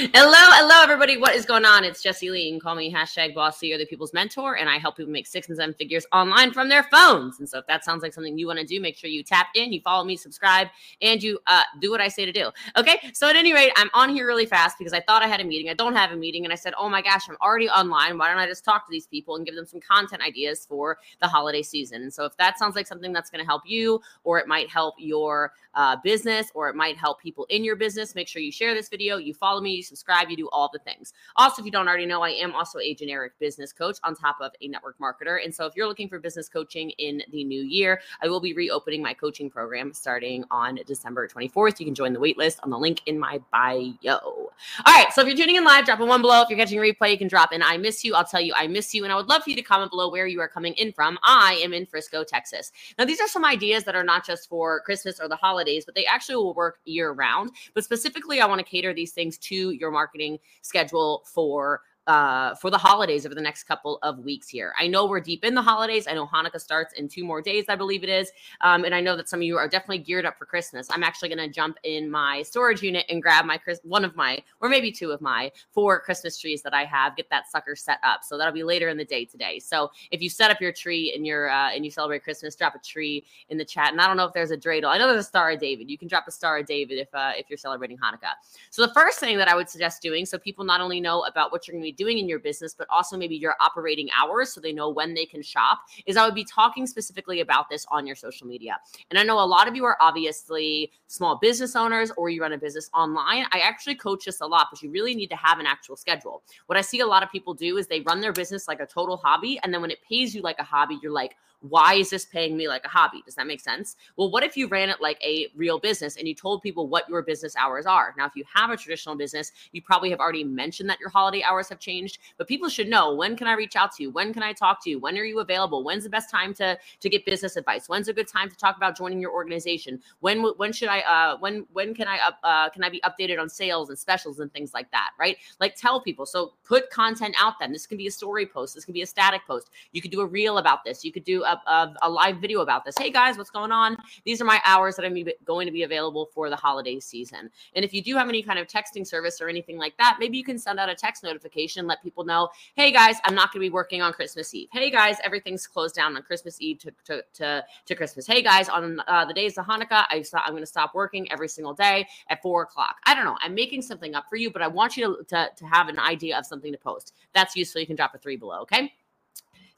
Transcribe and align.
hello, 0.00 0.32
hello, 0.32 0.82
everybody. 0.82 1.18
What 1.18 1.34
is 1.34 1.44
going 1.44 1.66
on? 1.66 1.84
It's 1.84 2.02
Jessie 2.02 2.30
Lee. 2.30 2.44
You 2.44 2.52
can 2.52 2.60
call 2.60 2.74
me 2.74 2.90
hashtag 2.90 3.34
Boss 3.34 3.60
Lee 3.60 3.74
or 3.74 3.78
the 3.78 3.84
people's 3.84 4.14
mentor, 4.14 4.56
and 4.56 4.66
I 4.66 4.78
help 4.78 4.96
people 4.96 5.12
make 5.12 5.26
six 5.26 5.48
and 5.48 5.58
seven 5.58 5.74
figures 5.74 6.06
online 6.10 6.52
from 6.52 6.70
their 6.70 6.84
phones. 6.84 7.38
And 7.38 7.46
so, 7.46 7.58
if 7.58 7.66
that 7.66 7.84
sounds 7.84 8.02
like 8.02 8.14
something 8.14 8.38
you 8.38 8.46
want 8.46 8.58
to 8.60 8.64
do, 8.64 8.80
make 8.80 8.96
sure 8.96 9.10
you 9.10 9.22
tap 9.22 9.48
in, 9.54 9.74
you 9.74 9.80
follow 9.82 10.04
me, 10.04 10.16
subscribe, 10.16 10.68
and 11.02 11.22
you 11.22 11.38
uh, 11.46 11.64
do 11.82 11.90
what 11.90 12.00
I 12.00 12.08
say 12.08 12.24
to 12.24 12.32
do. 12.32 12.50
Okay. 12.78 13.10
So, 13.12 13.28
at 13.28 13.36
any 13.36 13.52
rate, 13.52 13.72
I'm 13.76 13.90
on 13.92 14.08
here 14.08 14.26
really 14.26 14.46
fast 14.46 14.78
because 14.78 14.94
I 14.94 15.00
thought 15.00 15.22
I 15.22 15.26
had 15.26 15.40
a 15.42 15.44
meeting. 15.44 15.68
I 15.68 15.74
don't 15.74 15.94
have 15.94 16.12
a 16.12 16.16
meeting, 16.16 16.44
and 16.44 16.52
I 16.52 16.56
said, 16.56 16.72
oh 16.78 16.88
my 16.88 17.02
gosh, 17.02 17.28
I'm 17.28 17.36
already 17.42 17.68
online. 17.68 18.16
Why 18.16 18.28
don't 18.28 18.38
I 18.38 18.46
just 18.46 18.64
talk 18.64 18.86
to 18.86 18.90
these 18.90 19.06
people 19.06 19.36
and 19.36 19.44
give 19.44 19.54
them 19.54 19.66
some 19.66 19.80
content 19.80 20.22
ideas 20.22 20.64
for 20.64 20.96
the 21.20 21.28
holiday 21.28 21.62
season? 21.62 22.02
And 22.02 22.12
so, 22.12 22.24
if 22.24 22.34
that 22.38 22.58
sounds 22.58 22.74
like 22.74 22.86
something 22.86 23.12
that's 23.12 23.28
going 23.28 23.44
to 23.44 23.46
help 23.46 23.62
you, 23.66 24.00
or 24.24 24.38
it 24.38 24.48
might 24.48 24.70
help 24.70 24.94
your 24.96 25.52
uh, 25.74 25.96
business, 26.02 26.50
or 26.54 26.70
it 26.70 26.74
might 26.74 26.96
help 26.96 27.20
people 27.20 27.46
in 27.50 27.64
your 27.64 27.76
business, 27.76 28.14
make 28.14 28.28
sure 28.28 28.40
you 28.40 28.50
share 28.50 28.74
this 28.74 28.88
video, 28.88 29.18
you 29.18 29.34
follow 29.34 29.60
me, 29.60 29.82
subscribe, 29.90 30.30
you 30.30 30.36
do 30.36 30.48
all 30.50 30.70
the 30.72 30.78
things. 30.78 31.12
Also, 31.36 31.60
if 31.60 31.66
you 31.66 31.72
don't 31.72 31.88
already 31.88 32.06
know, 32.06 32.22
I 32.22 32.30
am 32.30 32.54
also 32.54 32.78
a 32.78 32.94
generic 32.94 33.32
business 33.38 33.72
coach 33.72 33.98
on 34.04 34.14
top 34.14 34.36
of 34.40 34.52
a 34.60 34.68
network 34.68 34.96
marketer. 34.98 35.44
And 35.44 35.54
so 35.54 35.66
if 35.66 35.74
you're 35.76 35.88
looking 35.88 36.08
for 36.08 36.18
business 36.18 36.48
coaching 36.48 36.90
in 36.90 37.22
the 37.32 37.44
new 37.44 37.62
year, 37.62 38.00
I 38.22 38.28
will 38.28 38.40
be 38.40 38.54
reopening 38.54 39.02
my 39.02 39.12
coaching 39.12 39.50
program 39.50 39.92
starting 39.92 40.44
on 40.50 40.78
December 40.86 41.28
24th. 41.28 41.80
You 41.80 41.86
can 41.86 41.94
join 41.94 42.12
the 42.12 42.20
waitlist 42.20 42.58
on 42.62 42.70
the 42.70 42.78
link 42.78 43.02
in 43.06 43.18
my 43.18 43.40
bio. 43.52 44.18
All 44.18 44.50
right. 44.86 45.06
So 45.12 45.22
if 45.22 45.28
you're 45.28 45.36
tuning 45.36 45.56
in 45.56 45.64
live, 45.64 45.84
drop 45.84 46.00
a 46.00 46.04
one 46.04 46.22
below. 46.22 46.42
If 46.42 46.50
you're 46.50 46.58
catching 46.58 46.78
a 46.78 46.82
replay, 46.82 47.10
you 47.10 47.18
can 47.18 47.28
drop 47.28 47.52
in 47.52 47.62
I 47.62 47.76
miss 47.76 48.04
you. 48.04 48.14
I'll 48.14 48.24
tell 48.24 48.40
you 48.40 48.52
I 48.56 48.66
miss 48.66 48.94
you. 48.94 49.04
And 49.04 49.12
I 49.12 49.16
would 49.16 49.28
love 49.28 49.42
for 49.42 49.50
you 49.50 49.56
to 49.56 49.62
comment 49.62 49.90
below 49.90 50.10
where 50.10 50.26
you 50.26 50.40
are 50.40 50.48
coming 50.48 50.74
in 50.74 50.92
from. 50.92 51.18
I 51.22 51.60
am 51.62 51.72
in 51.72 51.86
Frisco, 51.86 52.24
Texas. 52.24 52.72
Now, 52.98 53.04
these 53.04 53.20
are 53.20 53.28
some 53.28 53.44
ideas 53.44 53.84
that 53.84 53.94
are 53.94 54.04
not 54.04 54.24
just 54.24 54.48
for 54.48 54.80
Christmas 54.80 55.20
or 55.20 55.28
the 55.28 55.36
holidays, 55.36 55.84
but 55.84 55.94
they 55.94 56.06
actually 56.06 56.36
will 56.36 56.54
work 56.54 56.78
year 56.84 57.12
round. 57.12 57.50
But 57.74 57.84
specifically, 57.84 58.40
I 58.40 58.46
want 58.46 58.58
to 58.58 58.64
cater 58.64 58.92
these 58.92 59.12
things 59.12 59.38
to 59.38 59.70
your 59.80 59.90
marketing 59.90 60.38
schedule 60.62 61.24
for 61.32 61.82
uh, 62.10 62.56
for 62.56 62.70
the 62.70 62.78
holidays 62.78 63.24
over 63.24 63.36
the 63.36 63.40
next 63.40 63.64
couple 63.64 64.00
of 64.02 64.18
weeks 64.18 64.48
here. 64.48 64.72
I 64.76 64.88
know 64.88 65.06
we're 65.06 65.20
deep 65.20 65.44
in 65.44 65.54
the 65.54 65.62
holidays. 65.62 66.08
I 66.08 66.14
know 66.14 66.26
Hanukkah 66.26 66.60
starts 66.60 66.92
in 66.94 67.06
two 67.06 67.24
more 67.24 67.40
days, 67.40 67.66
I 67.68 67.76
believe 67.76 68.02
it 68.02 68.08
is. 68.08 68.32
Um, 68.62 68.84
and 68.84 68.92
I 68.92 69.00
know 69.00 69.14
that 69.16 69.28
some 69.28 69.38
of 69.38 69.44
you 69.44 69.56
are 69.56 69.68
definitely 69.68 69.98
geared 69.98 70.26
up 70.26 70.36
for 70.36 70.44
Christmas. 70.44 70.88
I'm 70.90 71.04
actually 71.04 71.28
going 71.28 71.38
to 71.38 71.48
jump 71.48 71.76
in 71.84 72.10
my 72.10 72.42
storage 72.42 72.82
unit 72.82 73.06
and 73.08 73.22
grab 73.22 73.44
my 73.44 73.60
one 73.84 74.04
of 74.04 74.16
my, 74.16 74.42
or 74.60 74.68
maybe 74.68 74.90
two 74.90 75.12
of 75.12 75.20
my 75.20 75.52
four 75.70 76.00
Christmas 76.00 76.36
trees 76.36 76.62
that 76.62 76.74
I 76.74 76.84
have, 76.84 77.14
get 77.14 77.30
that 77.30 77.48
sucker 77.48 77.76
set 77.76 77.98
up. 78.02 78.24
So 78.24 78.36
that'll 78.36 78.52
be 78.52 78.64
later 78.64 78.88
in 78.88 78.96
the 78.96 79.04
day 79.04 79.24
today. 79.24 79.60
So 79.60 79.92
if 80.10 80.20
you 80.20 80.28
set 80.28 80.50
up 80.50 80.60
your 80.60 80.72
tree 80.72 81.12
and 81.14 81.24
you're 81.24 81.48
uh, 81.48 81.70
and 81.70 81.84
you 81.84 81.92
celebrate 81.92 82.24
Christmas, 82.24 82.56
drop 82.56 82.74
a 82.74 82.80
tree 82.80 83.24
in 83.50 83.56
the 83.56 83.64
chat. 83.64 83.92
And 83.92 84.00
I 84.00 84.08
don't 84.08 84.16
know 84.16 84.24
if 84.24 84.32
there's 84.32 84.50
a 84.50 84.56
dreidel. 84.56 84.86
I 84.86 84.98
know 84.98 85.06
there's 85.06 85.26
a 85.26 85.28
Star 85.28 85.52
of 85.52 85.60
David. 85.60 85.88
You 85.88 85.96
can 85.96 86.08
drop 86.08 86.24
a 86.26 86.32
Star 86.32 86.58
of 86.58 86.66
David 86.66 86.98
if 86.98 87.14
uh, 87.14 87.34
if 87.38 87.48
you're 87.48 87.56
celebrating 87.56 87.98
Hanukkah. 87.98 88.34
So 88.70 88.84
the 88.84 88.92
first 88.94 89.20
thing 89.20 89.38
that 89.38 89.46
I 89.46 89.54
would 89.54 89.68
suggest 89.68 90.02
doing, 90.02 90.26
so 90.26 90.38
people 90.38 90.64
not 90.64 90.80
only 90.80 91.00
know 91.00 91.22
about 91.22 91.52
what 91.52 91.68
you're 91.68 91.74
going 91.74 91.84
to 91.84 91.86
be 91.86 91.99
doing 92.00 92.16
in 92.16 92.26
your 92.26 92.38
business, 92.38 92.74
but 92.74 92.86
also 92.88 93.14
maybe 93.14 93.36
your 93.36 93.54
operating 93.60 94.08
hours 94.18 94.54
so 94.54 94.58
they 94.58 94.72
know 94.72 94.88
when 94.88 95.12
they 95.12 95.26
can 95.26 95.42
shop, 95.42 95.80
is 96.06 96.16
I 96.16 96.24
would 96.24 96.34
be 96.34 96.44
talking 96.44 96.86
specifically 96.86 97.40
about 97.40 97.68
this 97.68 97.84
on 97.90 98.06
your 98.06 98.16
social 98.16 98.46
media. 98.46 98.78
And 99.10 99.18
I 99.18 99.22
know 99.22 99.38
a 99.38 99.44
lot 99.44 99.68
of 99.68 99.76
you 99.76 99.84
are 99.84 99.98
obviously 100.00 100.90
small 101.08 101.36
business 101.36 101.76
owners 101.76 102.10
or 102.16 102.30
you 102.30 102.40
run 102.40 102.54
a 102.54 102.58
business 102.58 102.88
online. 102.94 103.44
I 103.52 103.58
actually 103.60 103.96
coach 103.96 104.24
this 104.24 104.40
a 104.40 104.46
lot, 104.46 104.68
but 104.72 104.80
you 104.80 104.90
really 104.90 105.14
need 105.14 105.28
to 105.28 105.36
have 105.36 105.58
an 105.58 105.66
actual 105.66 105.94
schedule. 105.94 106.42
What 106.66 106.78
I 106.78 106.80
see 106.80 107.00
a 107.00 107.06
lot 107.06 107.22
of 107.22 107.30
people 107.30 107.52
do 107.52 107.76
is 107.76 107.86
they 107.86 108.00
run 108.00 108.22
their 108.22 108.32
business 108.32 108.66
like 108.66 108.80
a 108.80 108.86
total 108.86 109.18
hobby. 109.18 109.60
And 109.62 109.74
then 109.74 109.82
when 109.82 109.90
it 109.90 109.98
pays 110.08 110.34
you 110.34 110.40
like 110.40 110.58
a 110.58 110.64
hobby, 110.64 110.98
you're 111.02 111.12
like, 111.12 111.36
why 111.60 111.94
is 111.94 112.10
this 112.10 112.24
paying 112.24 112.56
me 112.56 112.68
like 112.68 112.84
a 112.84 112.88
hobby? 112.88 113.22
Does 113.24 113.34
that 113.36 113.46
make 113.46 113.60
sense? 113.60 113.96
Well, 114.16 114.30
what 114.30 114.42
if 114.44 114.56
you 114.56 114.68
ran 114.68 114.90
it 114.90 115.00
like 115.00 115.20
a 115.22 115.48
real 115.56 115.78
business 115.78 116.16
and 116.16 116.28
you 116.28 116.34
told 116.34 116.62
people 116.62 116.88
what 116.88 117.08
your 117.08 117.22
business 117.22 117.56
hours 117.56 117.86
are? 117.86 118.14
Now, 118.18 118.26
if 118.26 118.36
you 118.36 118.44
have 118.54 118.70
a 118.70 118.76
traditional 118.76 119.16
business, 119.16 119.52
you 119.72 119.82
probably 119.82 120.10
have 120.10 120.20
already 120.20 120.44
mentioned 120.44 120.88
that 120.90 121.00
your 121.00 121.10
holiday 121.10 121.42
hours 121.42 121.68
have 121.68 121.78
changed, 121.78 122.18
but 122.38 122.48
people 122.48 122.68
should 122.68 122.88
know 122.88 123.14
when 123.14 123.36
can 123.36 123.46
I 123.46 123.54
reach 123.54 123.76
out 123.76 123.92
to 123.96 124.02
you? 124.02 124.10
When 124.10 124.32
can 124.32 124.42
I 124.42 124.52
talk 124.52 124.82
to 124.84 124.90
you? 124.90 124.98
When 124.98 125.18
are 125.18 125.24
you 125.24 125.40
available? 125.40 125.84
When's 125.84 126.04
the 126.04 126.10
best 126.10 126.30
time 126.30 126.54
to 126.54 126.78
to 127.00 127.08
get 127.08 127.26
business 127.26 127.56
advice? 127.56 127.88
When's 127.88 128.08
a 128.08 128.12
good 128.12 128.28
time 128.28 128.50
to 128.50 128.56
talk 128.56 128.76
about 128.76 128.96
joining 128.96 129.20
your 129.20 129.32
organization? 129.32 130.00
When 130.20 130.42
when 130.42 130.72
should 130.72 130.88
I 130.88 131.00
uh 131.00 131.38
when 131.38 131.66
when 131.72 131.94
can 131.94 132.08
I 132.08 132.18
up 132.18 132.38
uh 132.44 132.70
can 132.70 132.84
I 132.84 132.90
be 132.90 133.00
updated 133.02 133.40
on 133.40 133.48
sales 133.48 133.88
and 133.90 133.98
specials 133.98 134.40
and 134.40 134.52
things 134.52 134.74
like 134.74 134.90
that, 134.92 135.10
right? 135.18 135.36
Like 135.60 135.76
tell 135.76 136.00
people. 136.00 136.26
So 136.26 136.52
put 136.64 136.90
content 136.90 137.34
out 137.38 137.54
then. 137.60 137.72
This 137.72 137.86
can 137.86 137.98
be 137.98 138.06
a 138.06 138.10
story 138.10 138.46
post, 138.46 138.74
this 138.74 138.84
can 138.84 138.94
be 138.94 139.02
a 139.02 139.06
static 139.06 139.42
post. 139.46 139.70
You 139.92 140.02
could 140.02 140.10
do 140.10 140.20
a 140.20 140.26
reel 140.26 140.58
about 140.58 140.84
this. 140.84 141.04
You 141.04 141.12
could 141.12 141.24
do 141.24 141.44
a, 141.44 141.49
a, 141.66 141.94
a 142.02 142.10
live 142.10 142.38
video 142.38 142.60
about 142.60 142.84
this. 142.84 142.94
Hey 142.98 143.10
guys, 143.10 143.36
what's 143.36 143.50
going 143.50 143.72
on? 143.72 143.96
These 144.24 144.40
are 144.40 144.44
my 144.44 144.60
hours 144.64 144.96
that 144.96 145.04
I'm 145.04 145.16
going 145.44 145.66
to 145.66 145.72
be 145.72 145.82
available 145.82 146.28
for 146.32 146.50
the 146.50 146.56
holiday 146.56 147.00
season. 147.00 147.50
And 147.74 147.84
if 147.84 147.92
you 147.92 148.02
do 148.02 148.16
have 148.16 148.28
any 148.28 148.42
kind 148.42 148.58
of 148.58 148.66
texting 148.66 149.06
service 149.06 149.40
or 149.40 149.48
anything 149.48 149.78
like 149.78 149.96
that, 149.98 150.16
maybe 150.18 150.36
you 150.36 150.44
can 150.44 150.58
send 150.58 150.78
out 150.78 150.88
a 150.88 150.94
text 150.94 151.22
notification, 151.22 151.86
let 151.86 152.02
people 152.02 152.24
know, 152.24 152.48
hey 152.74 152.90
guys, 152.90 153.16
I'm 153.24 153.34
not 153.34 153.52
going 153.52 153.60
to 153.60 153.66
be 153.68 153.72
working 153.72 154.02
on 154.02 154.12
Christmas 154.12 154.54
Eve. 154.54 154.68
Hey 154.72 154.90
guys, 154.90 155.16
everything's 155.24 155.66
closed 155.66 155.94
down 155.94 156.16
on 156.16 156.22
Christmas 156.22 156.60
Eve 156.60 156.78
to, 156.80 156.92
to, 157.04 157.24
to, 157.34 157.64
to 157.86 157.94
Christmas. 157.94 158.26
Hey 158.26 158.42
guys, 158.42 158.68
on 158.68 159.00
uh, 159.06 159.24
the 159.24 159.34
days 159.34 159.58
of 159.58 159.66
Hanukkah, 159.66 160.06
I 160.08 160.24
I'm 160.34 160.52
going 160.52 160.62
to 160.62 160.66
stop 160.66 160.94
working 160.94 161.30
every 161.32 161.48
single 161.48 161.74
day 161.74 162.06
at 162.28 162.42
four 162.42 162.62
o'clock. 162.62 162.96
I 163.04 163.14
don't 163.14 163.24
know. 163.24 163.36
I'm 163.40 163.54
making 163.54 163.82
something 163.82 164.14
up 164.14 164.24
for 164.28 164.36
you, 164.36 164.50
but 164.50 164.62
I 164.62 164.68
want 164.68 164.96
you 164.96 165.16
to, 165.16 165.24
to, 165.24 165.50
to 165.56 165.66
have 165.66 165.88
an 165.88 165.98
idea 165.98 166.38
of 166.38 166.46
something 166.46 166.72
to 166.72 166.78
post. 166.78 167.14
That's 167.34 167.56
useful. 167.56 167.80
You 167.80 167.86
can 167.86 167.96
drop 167.96 168.14
a 168.14 168.18
three 168.18 168.36
below. 168.36 168.60
Okay. 168.62 168.92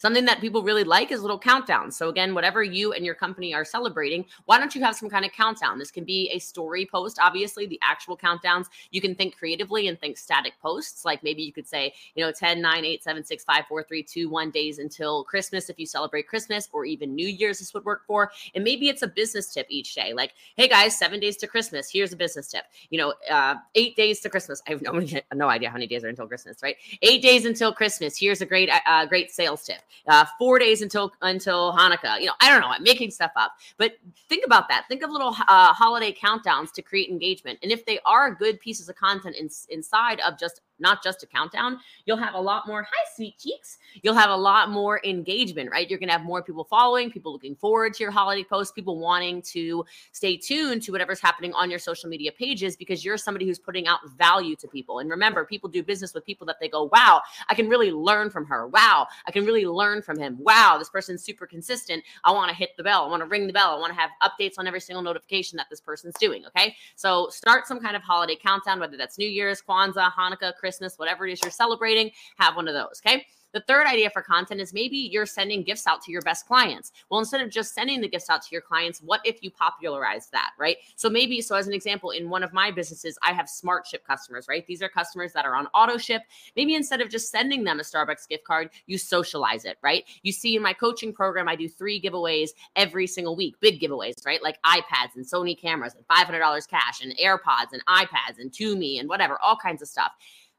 Something 0.02 0.24
that 0.24 0.40
people 0.40 0.64
really 0.64 0.82
like 0.82 1.12
is 1.12 1.22
little 1.22 1.38
countdowns. 1.38 1.92
So 1.92 2.08
again, 2.08 2.34
whatever 2.34 2.64
you 2.64 2.92
and 2.92 3.04
your 3.04 3.14
company 3.14 3.54
are 3.54 3.64
celebrating, 3.64 4.24
why 4.46 4.58
don't 4.58 4.74
you 4.74 4.82
have 4.82 4.96
some 4.96 5.08
kind 5.08 5.24
of 5.24 5.30
countdown? 5.30 5.78
This 5.78 5.92
can 5.92 6.02
be 6.02 6.28
a 6.30 6.40
story 6.40 6.84
post, 6.84 7.20
obviously, 7.22 7.66
the 7.66 7.78
actual 7.84 8.16
countdowns. 8.16 8.66
You 8.90 9.00
can 9.00 9.14
think 9.14 9.38
creatively 9.38 9.86
and 9.86 9.96
think 10.00 10.18
static 10.18 10.54
posts. 10.60 11.04
Like 11.04 11.22
maybe 11.22 11.44
you 11.44 11.52
could 11.52 11.68
say, 11.68 11.94
you 12.16 12.24
know, 12.24 12.32
10, 12.32 12.60
9, 12.60 12.84
8, 12.84 13.04
7, 13.04 13.24
6, 13.24 13.44
5, 13.44 13.66
4, 13.68 13.82
3, 13.84 14.02
2, 14.02 14.28
1 14.28 14.50
days 14.50 14.80
until 14.80 15.22
Christmas 15.22 15.70
if 15.70 15.78
you 15.78 15.86
celebrate 15.86 16.26
Christmas, 16.26 16.68
or 16.72 16.84
even 16.84 17.14
New 17.14 17.28
Year's, 17.28 17.60
this 17.60 17.72
would 17.72 17.84
work 17.84 18.04
for. 18.04 18.32
And 18.56 18.64
maybe 18.64 18.88
it's 18.88 19.02
a 19.02 19.06
business 19.06 19.54
tip 19.54 19.68
each 19.70 19.94
day. 19.94 20.14
Like, 20.14 20.32
hey 20.56 20.66
guys, 20.66 20.98
seven 20.98 21.20
days 21.20 21.36
to 21.36 21.46
Christmas. 21.46 21.88
Here's 21.88 22.12
a 22.12 22.16
business 22.16 22.48
tip. 22.48 22.64
You 22.90 22.98
know, 22.98 23.14
uh, 23.30 23.54
eight 23.76 23.94
days 23.94 24.18
to 24.22 24.28
Christmas. 24.28 24.60
I 24.66 24.70
have 24.72 24.82
no, 24.82 25.00
no 25.32 25.48
idea 25.48 25.68
how 25.68 25.74
many 25.74 25.86
days 25.86 26.02
are 26.02 26.08
until 26.08 26.26
Christmas, 26.26 26.60
right? 26.60 26.74
Eight 27.02 27.22
days 27.22 27.44
until 27.44 27.72
Christmas. 27.72 28.18
Here's 28.18 28.40
a 28.40 28.46
great, 28.46 28.68
uh, 28.84 29.06
great 29.06 29.30
sales 29.30 29.62
tip 29.62 29.78
uh, 30.06 30.24
four 30.38 30.58
days 30.58 30.82
until 30.82 31.12
until 31.22 31.72
Hanukkah. 31.72 32.20
You 32.20 32.26
know, 32.26 32.32
I 32.40 32.50
don't 32.50 32.60
know. 32.60 32.68
I'm 32.68 32.82
making 32.82 33.10
stuff 33.10 33.32
up, 33.36 33.52
but 33.76 33.92
think 34.28 34.44
about 34.44 34.68
that. 34.68 34.84
Think 34.88 35.02
of 35.02 35.10
little 35.10 35.34
uh, 35.48 35.72
holiday 35.72 36.12
countdowns 36.12 36.72
to 36.72 36.82
create 36.82 37.10
engagement, 37.10 37.58
and 37.62 37.72
if 37.72 37.84
they 37.86 37.98
are 38.04 38.34
good 38.34 38.60
pieces 38.60 38.88
of 38.88 38.96
content 38.96 39.36
in, 39.36 39.48
inside 39.70 40.20
of 40.20 40.38
just 40.38 40.60
not 40.82 41.02
just 41.02 41.22
a 41.22 41.26
countdown, 41.26 41.78
you'll 42.04 42.16
have 42.18 42.34
a 42.34 42.40
lot 42.40 42.66
more, 42.66 42.82
hi, 42.82 43.10
sweet 43.14 43.38
cheeks. 43.38 43.78
You'll 44.02 44.14
have 44.14 44.30
a 44.30 44.36
lot 44.36 44.70
more 44.70 45.00
engagement, 45.04 45.70
right? 45.70 45.88
You're 45.88 45.98
going 45.98 46.08
to 46.08 46.12
have 46.12 46.24
more 46.24 46.42
people 46.42 46.64
following, 46.64 47.10
people 47.10 47.32
looking 47.32 47.54
forward 47.54 47.94
to 47.94 48.02
your 48.02 48.10
holiday 48.10 48.44
posts, 48.44 48.72
people 48.72 48.98
wanting 48.98 49.40
to 49.42 49.84
stay 50.10 50.36
tuned 50.36 50.82
to 50.82 50.92
whatever's 50.92 51.20
happening 51.20 51.54
on 51.54 51.70
your 51.70 51.78
social 51.78 52.10
media 52.10 52.32
pages 52.32 52.76
because 52.76 53.04
you're 53.04 53.16
somebody 53.16 53.46
who's 53.46 53.58
putting 53.58 53.86
out 53.86 54.00
value 54.18 54.56
to 54.56 54.68
people. 54.68 54.98
And 54.98 55.08
remember, 55.08 55.44
people 55.44 55.70
do 55.70 55.82
business 55.82 56.12
with 56.12 56.26
people 56.26 56.46
that 56.48 56.56
they 56.60 56.68
go, 56.68 56.90
wow, 56.92 57.22
I 57.48 57.54
can 57.54 57.68
really 57.68 57.92
learn 57.92 58.28
from 58.28 58.44
her. 58.46 58.66
Wow, 58.66 59.06
I 59.26 59.30
can 59.30 59.46
really 59.46 59.64
learn 59.64 59.81
from 60.02 60.18
him. 60.18 60.36
Wow, 60.38 60.76
this 60.78 60.88
person's 60.88 61.24
super 61.24 61.46
consistent. 61.46 62.04
I 62.24 62.32
want 62.32 62.50
to 62.50 62.56
hit 62.56 62.70
the 62.76 62.82
bell. 62.82 63.04
I 63.04 63.08
want 63.08 63.22
to 63.22 63.28
ring 63.28 63.46
the 63.46 63.52
bell. 63.52 63.74
I 63.74 63.80
want 63.80 63.92
to 63.92 63.98
have 63.98 64.10
updates 64.22 64.54
on 64.58 64.66
every 64.66 64.80
single 64.80 65.02
notification 65.02 65.56
that 65.56 65.66
this 65.70 65.80
person's 65.80 66.14
doing. 66.20 66.44
Okay. 66.46 66.76
So 66.96 67.28
start 67.30 67.66
some 67.66 67.80
kind 67.80 67.96
of 67.96 68.02
holiday 68.02 68.36
countdown, 68.36 68.78
whether 68.78 68.96
that's 68.96 69.18
New 69.18 69.28
Year's, 69.28 69.60
Kwanzaa, 69.60 70.12
Hanukkah, 70.12 70.54
Christmas, 70.54 70.98
whatever 70.98 71.26
it 71.26 71.32
is 71.32 71.42
you're 71.42 71.50
celebrating, 71.50 72.10
have 72.38 72.56
one 72.56 72.68
of 72.68 72.74
those. 72.74 73.02
Okay. 73.04 73.26
The 73.52 73.60
third 73.60 73.86
idea 73.86 74.10
for 74.10 74.22
content 74.22 74.60
is 74.60 74.72
maybe 74.72 74.96
you're 74.96 75.26
sending 75.26 75.62
gifts 75.62 75.86
out 75.86 76.02
to 76.02 76.12
your 76.12 76.22
best 76.22 76.46
clients. 76.46 76.92
Well, 77.10 77.20
instead 77.20 77.40
of 77.40 77.50
just 77.50 77.74
sending 77.74 78.00
the 78.00 78.08
gifts 78.08 78.30
out 78.30 78.42
to 78.42 78.48
your 78.50 78.60
clients, 78.60 79.00
what 79.00 79.20
if 79.24 79.42
you 79.42 79.50
popularize 79.50 80.28
that, 80.32 80.50
right? 80.58 80.76
So 80.96 81.10
maybe, 81.10 81.40
so 81.40 81.56
as 81.56 81.66
an 81.66 81.74
example, 81.74 82.10
in 82.10 82.30
one 82.30 82.42
of 82.42 82.52
my 82.52 82.70
businesses, 82.70 83.18
I 83.22 83.32
have 83.32 83.48
smart 83.48 83.86
ship 83.86 84.06
customers, 84.06 84.46
right? 84.48 84.66
These 84.66 84.82
are 84.82 84.88
customers 84.88 85.32
that 85.34 85.44
are 85.44 85.54
on 85.54 85.66
auto 85.74 85.98
ship. 85.98 86.22
Maybe 86.56 86.74
instead 86.74 87.00
of 87.00 87.10
just 87.10 87.30
sending 87.30 87.64
them 87.64 87.80
a 87.80 87.82
Starbucks 87.82 88.28
gift 88.28 88.44
card, 88.44 88.70
you 88.86 88.98
socialize 88.98 89.64
it, 89.64 89.78
right? 89.82 90.04
You 90.22 90.32
see 90.32 90.56
in 90.56 90.62
my 90.62 90.72
coaching 90.72 91.12
program, 91.12 91.48
I 91.48 91.56
do 91.56 91.68
three 91.68 92.00
giveaways 92.00 92.50
every 92.76 93.06
single 93.06 93.36
week, 93.36 93.56
big 93.60 93.80
giveaways, 93.80 94.24
right? 94.24 94.42
Like 94.42 94.60
iPads 94.62 95.16
and 95.16 95.24
Sony 95.24 95.58
cameras 95.58 95.94
and 95.94 96.06
$500 96.08 96.68
cash 96.68 97.02
and 97.02 97.16
AirPods 97.18 97.72
and 97.72 97.84
iPads 97.86 98.38
and 98.38 98.50
Tumi 98.50 98.98
and 99.00 99.08
whatever, 99.08 99.38
all 99.42 99.56
kinds 99.56 99.82
of 99.82 99.88
stuff. 99.88 100.12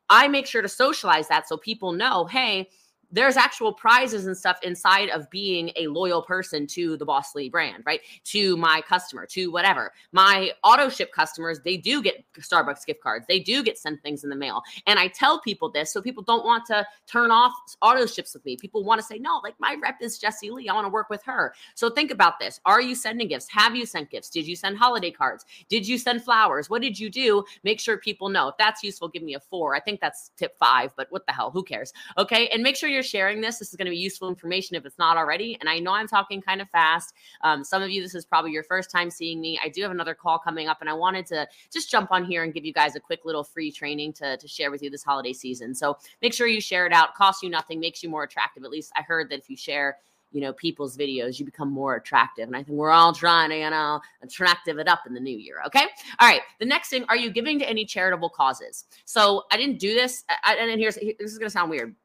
I 0.09 0.27
make 0.27 0.45
sure 0.45 0.61
to 0.61 0.69
socialize 0.69 1.27
that 1.29 1.47
so 1.47 1.57
people 1.57 1.91
know, 1.91 2.25
hey, 2.25 2.69
there's 3.13 3.37
actual 3.37 3.71
prizes 3.71 4.25
and 4.25 4.35
stuff 4.35 4.59
inside 4.63 5.09
of 5.09 5.29
being 5.29 5.71
a 5.75 5.87
loyal 5.87 6.23
person 6.23 6.65
to 6.67 6.97
the 6.97 7.05
Boss 7.05 7.35
Lee 7.35 7.47
brand, 7.47 7.83
right? 7.85 8.01
To 8.25 8.57
my 8.57 8.81
customer, 8.81 9.25
to 9.27 9.51
whatever. 9.51 9.93
My 10.11 10.51
auto 10.63 10.89
ship 10.89 11.13
customers, 11.13 11.61
they 11.63 11.77
do 11.77 12.01
get 12.01 12.25
Starbucks 12.39 12.85
gift 12.85 13.01
cards. 13.01 13.25
They 13.29 13.39
do 13.39 13.63
get 13.63 13.77
sent 13.77 14.01
things 14.01 14.23
in 14.23 14.31
the 14.31 14.35
mail. 14.35 14.63
And 14.87 14.99
I 14.99 15.07
tell 15.07 15.39
people 15.39 15.69
this 15.69 15.93
so 15.93 16.01
people 16.01 16.23
don't 16.23 16.43
want 16.43 16.65
to 16.67 16.85
turn 17.05 17.29
off 17.29 17.53
auto 17.81 18.07
ships 18.07 18.33
with 18.33 18.43
me. 18.45 18.57
People 18.57 18.83
want 18.83 18.99
to 18.99 19.05
say, 19.05 19.19
no, 19.19 19.39
like 19.43 19.55
my 19.59 19.77
rep 19.81 19.97
is 20.01 20.17
Jessie 20.17 20.49
Lee. 20.49 20.67
I 20.67 20.73
want 20.73 20.85
to 20.85 20.91
work 20.91 21.09
with 21.11 21.23
her. 21.23 21.53
So 21.75 21.91
think 21.91 22.09
about 22.09 22.39
this. 22.39 22.59
Are 22.65 22.81
you 22.81 22.95
sending 22.95 23.27
gifts? 23.27 23.47
Have 23.51 23.75
you 23.75 23.85
sent 23.85 24.09
gifts? 24.09 24.31
Did 24.31 24.47
you 24.47 24.55
send 24.55 24.77
holiday 24.77 25.11
cards? 25.11 25.45
Did 25.69 25.87
you 25.87 25.99
send 25.99 26.23
flowers? 26.23 26.67
What 26.69 26.81
did 26.81 26.99
you 26.99 27.11
do? 27.11 27.43
Make 27.63 27.79
sure 27.79 27.97
people 27.97 28.29
know. 28.29 28.47
If 28.47 28.57
that's 28.57 28.83
useful, 28.83 29.07
give 29.07 29.21
me 29.21 29.35
a 29.35 29.39
four. 29.39 29.75
I 29.75 29.79
think 29.79 30.01
that's 30.01 30.31
tip 30.35 30.57
five, 30.57 30.91
but 30.97 31.07
what 31.11 31.27
the 31.27 31.33
hell? 31.33 31.51
Who 31.51 31.63
cares? 31.63 31.93
Okay. 32.17 32.47
And 32.47 32.63
make 32.63 32.75
sure 32.75 32.89
you're 32.89 33.02
sharing 33.03 33.41
this. 33.41 33.59
This 33.59 33.69
is 33.69 33.75
going 33.75 33.85
to 33.85 33.91
be 33.91 33.97
useful 33.97 34.29
information 34.29 34.75
if 34.75 34.85
it's 34.85 34.97
not 34.97 35.17
already. 35.17 35.57
And 35.59 35.69
I 35.69 35.79
know 35.79 35.91
I'm 35.91 36.07
talking 36.07 36.41
kind 36.41 36.61
of 36.61 36.69
fast. 36.69 37.13
Um, 37.41 37.63
some 37.63 37.81
of 37.81 37.89
you, 37.89 38.01
this 38.01 38.15
is 38.15 38.25
probably 38.25 38.51
your 38.51 38.63
first 38.63 38.89
time 38.89 39.09
seeing 39.11 39.39
me. 39.39 39.59
I 39.63 39.69
do 39.69 39.81
have 39.81 39.91
another 39.91 40.15
call 40.15 40.39
coming 40.39 40.67
up, 40.67 40.77
and 40.81 40.89
I 40.89 40.93
wanted 40.93 41.25
to 41.27 41.47
just 41.71 41.91
jump 41.91 42.11
on 42.11 42.25
here 42.25 42.43
and 42.43 42.53
give 42.53 42.65
you 42.65 42.73
guys 42.73 42.95
a 42.95 42.99
quick 42.99 43.21
little 43.25 43.43
free 43.43 43.71
training 43.71 44.13
to, 44.13 44.37
to 44.37 44.47
share 44.47 44.71
with 44.71 44.81
you 44.81 44.89
this 44.89 45.03
holiday 45.03 45.33
season. 45.33 45.75
So 45.75 45.97
make 46.21 46.33
sure 46.33 46.47
you 46.47 46.61
share 46.61 46.85
it 46.85 46.93
out. 46.93 47.13
Costs 47.15 47.43
you 47.43 47.49
nothing, 47.49 47.79
makes 47.79 48.01
you 48.01 48.09
more 48.09 48.23
attractive. 48.23 48.63
At 48.63 48.71
least 48.71 48.91
I 48.95 49.01
heard 49.01 49.29
that 49.29 49.39
if 49.39 49.49
you 49.49 49.57
share, 49.57 49.97
you 50.31 50.41
know, 50.41 50.51
people's 50.53 50.97
videos, 50.97 51.37
you 51.37 51.45
become 51.45 51.71
more 51.71 51.95
attractive. 51.95 52.47
And 52.47 52.55
I 52.55 52.63
think 52.63 52.75
we're 52.75 52.89
all 52.89 53.13
trying 53.13 53.51
to, 53.51 53.57
you 53.57 53.69
know, 53.69 54.01
attractive 54.23 54.79
it 54.79 54.87
up 54.87 55.01
in 55.05 55.13
the 55.13 55.19
new 55.19 55.37
year. 55.37 55.57
Okay. 55.67 55.85
All 56.19 56.27
right. 56.27 56.41
The 56.59 56.65
next 56.65 56.89
thing, 56.89 57.05
are 57.07 57.15
you 57.15 57.29
giving 57.29 57.59
to 57.59 57.69
any 57.69 57.85
charitable 57.85 58.29
causes? 58.29 58.85
So 59.05 59.43
I 59.51 59.57
didn't 59.57 59.77
do 59.77 59.93
this. 59.93 60.23
I, 60.43 60.55
and 60.55 60.79
here's, 60.79 60.95
this 60.95 61.31
is 61.31 61.37
going 61.37 61.47
to 61.47 61.53
sound 61.53 61.69
weird. 61.69 61.95